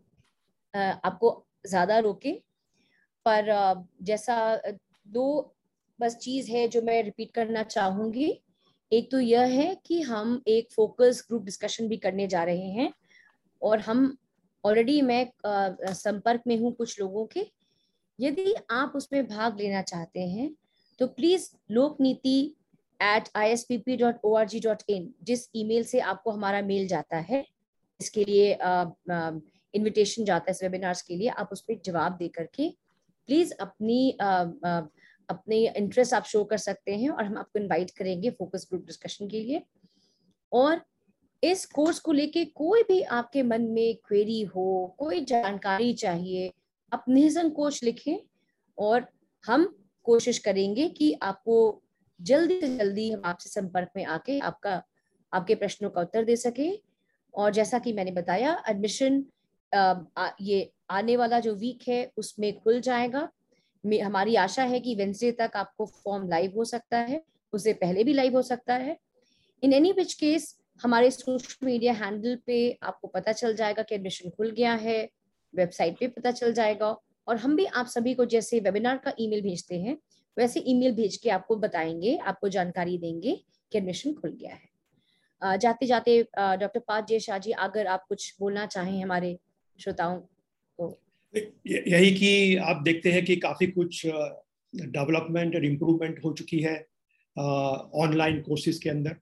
[0.74, 1.32] आपको
[1.68, 2.32] ज़्यादा रोके
[3.26, 4.36] पर जैसा
[5.08, 5.28] दो
[6.00, 8.30] बस चीज़ है जो मैं रिपीट करना चाहूँगी।
[8.92, 12.92] एक तो यह है कि हम एक फोकस ग्रुप डिस्कशन भी करने जा रहे हैं।
[13.66, 14.16] और हम
[14.64, 15.26] ऑलरेडी मैं
[15.94, 17.46] संपर्क में हूँ कुछ लोगों के।
[18.20, 20.50] यदि आप उसमें भाग लेना चाहते हैं
[21.00, 22.40] तो please Lok Niti
[23.00, 26.32] at I S P P dot O R G dot in जिस ईमेल से आपको
[26.32, 27.46] हमारा मेल जाता है
[28.00, 28.52] इसके लिए
[29.74, 32.70] इनविटेशन जाता है इस वेबिनार्स के लिए आप उस पर जवाब दे करके
[33.30, 34.28] प्लीज़ अपनी आ,
[34.66, 34.82] आ,
[35.30, 39.28] अपने इंटरेस्ट आप शो कर सकते हैं और हम आपको इनवाइट करेंगे फोकस ग्रुप डिस्कशन
[39.28, 39.62] के लिए।
[40.52, 40.82] और
[41.46, 46.52] इस कोर्स को लेके कोई भी आपके मन में क्वेरी हो, कोई जानकारी चाहिए,
[46.92, 48.18] आप निसंकोच लिखें
[48.78, 49.08] और
[49.44, 49.66] हम
[50.06, 51.82] कोशिश करेंगे कि आपको
[52.20, 54.82] जल्दी से जल्दी हम आपसे संपर्क में आके आपका,
[55.34, 56.70] आपके प्रश्नों का उत्तर दे सके।
[57.34, 59.24] और जैसा कि मैंने बताया एडमिशन
[60.42, 63.30] ये आने वाला जो वीक है, उसमें खुल जाएगा।
[63.84, 67.22] हमारी आशा है कि वेंसडे तक आपको फॉर्म लाइव हो सकता है
[67.54, 68.98] उससे पहले भी लाइव हो सकता है।
[69.64, 74.30] इन एनी विच केस हमारे सोशल मीडिया हैंडल पे आपको पता चल जाएगा कि एडमिशन
[74.30, 74.98] खुल गया है
[75.54, 76.96] वेबसाइट पे पता चल जाएगा
[77.28, 79.98] और हम भी आप सभी को जैसे वेबिनार का ईमेल भेजते हैं,
[80.38, 83.36] वैसे ईमेल भेज के आपको बताएँगे, आपको जानकारी देंगे
[83.72, 88.36] कि एडमिशन खुल गया है। जाते जाते डॉक्टर पाज जय शाह जी, अगर आप कुछ
[88.40, 89.38] बोलना चाहें हमारे
[89.80, 90.20] श्रोताओं
[90.80, 90.98] को।
[91.68, 96.76] यही कि आप देखते हैं कि काफ़ी कुछ डेवलपमेंट और इम्प्रूवमेंट हो चुकी है
[97.36, 99.16] ऑनलाइन कोर्सेज के अंदर।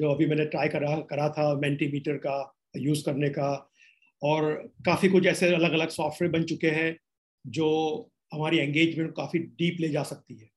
[0.00, 3.70] जो अभी मैंने ट्राई करा करा था मेंटीमीटर का यूज़ करने का
[4.22, 6.96] और काफ़ी कुछ ऐसे अलग अलग सॉफ्टवेयर बन चुके हैं
[7.46, 7.68] जो
[8.32, 10.50] हमारी एंगेजमेंट काफ़ी डीप ले जा सकती है।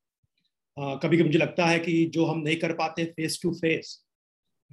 [0.80, 4.06] uh, कभी कभी मुझे लगता है कि जो हम नहीं कर पाते फेस टू फेस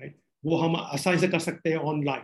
[0.00, 2.22] राइट वो हम आसानी से कर सकते हैं ऑनलाइन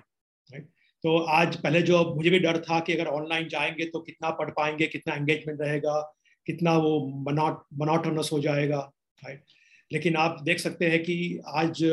[0.52, 0.64] राइट
[1.02, 4.50] तो आज पहले जो मुझे भी डर था कि अगर ऑनलाइन जाएँगे तो कितना पढ़
[4.50, 6.14] पाएँगे कितना एंगेजमेंट रहेगा
[6.46, 8.92] कितना वो मनाट मनाटोनस हो जाएगा
[9.24, 9.44] राइट
[9.92, 11.84] लेकिन आप देख सकते हैं कि आज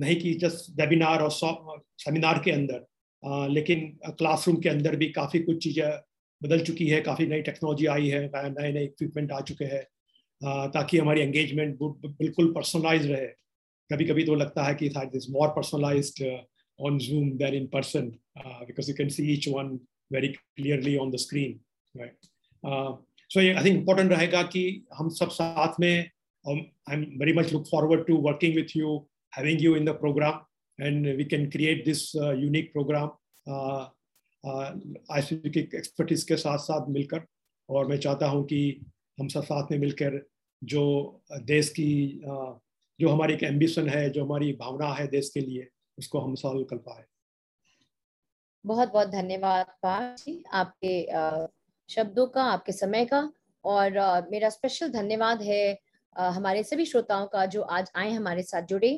[0.00, 1.30] नहीं कि जस्ट वेबिनार और
[1.98, 2.86] सेमिनार के अंदर।
[3.24, 6.00] आ, लेकिन क्लासरूम के अंदर भी काफ़ी कुछ चीज़ें
[6.42, 9.84] बदल चुकी है काफ़ी नई टेक्नोलॉजी आई है नए नए इक्विपमेंट आ चुके हैं।
[10.74, 13.26] ताकि हमारी एंगेजमेंट बिल्कुल पर्सनलाइज रहे।
[13.92, 14.88] कभी कभी तो लगता है कि
[15.30, 15.54] मोर
[16.78, 19.78] on Zoom than in person uh, because you can see each one
[20.10, 21.60] very clearly on the screen,
[21.94, 22.14] right?
[22.64, 22.96] Uh,
[23.28, 24.62] so I think important रहेगा कि
[24.94, 26.10] हम सब साथ में
[26.44, 30.40] um, I'm very much look forward to working with you, having you in the program,
[30.78, 33.10] and we can create this uh, unique program
[33.46, 33.86] uh,
[34.44, 37.24] ICU की expertise के साथ साथ मिलकर।
[37.68, 38.60] और मैं चाहता हूँ कि
[39.20, 40.20] हम सब साथ में मिलकर
[40.62, 40.84] जो
[41.50, 42.20] देश की
[43.00, 45.68] जो हमारी एक एम्बिशन है जो हमारी भावना है देश के लिए
[45.98, 47.04] उसको हम सॉल्व कर पाए।
[48.64, 49.66] बहुत बहुत धन्यवाद
[50.18, 50.94] जी आपके
[51.88, 53.20] शब्दों का आपके समय का।
[53.64, 55.78] और मेरा स्पेशल धन्यवाद है
[56.16, 58.92] हमारे सभी श्रोताओं का जो आज आए हमारे साथ जुड़े।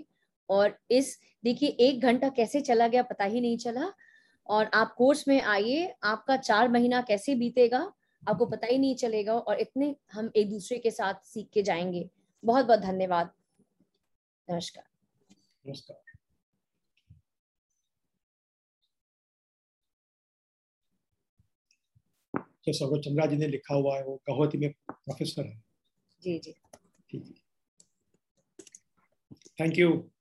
[0.50, 3.92] और इस देखिए एक घंटा कैसे चला गया पता ही नहीं चला।
[4.46, 7.78] और आप कोर्स में आइए आपका चार महीना कैसे बीतेगा
[8.22, 12.08] आपको पता ही नहीं चलेगा और इतने हम एक दूसरे के साथ सीख के जाएँगे।
[12.44, 13.30] बहुत बहुत धन्यवाद।
[14.48, 14.84] नमस्कार।
[15.64, 16.00] नमस्कार।
[22.66, 25.62] जो सौरभ चंद्रा जी ने लिखा हुआ है वो कहोती में प्रोफेसर है।
[26.22, 26.54] जी जी।
[27.10, 27.34] ठीक है
[29.60, 30.11] थैंक यू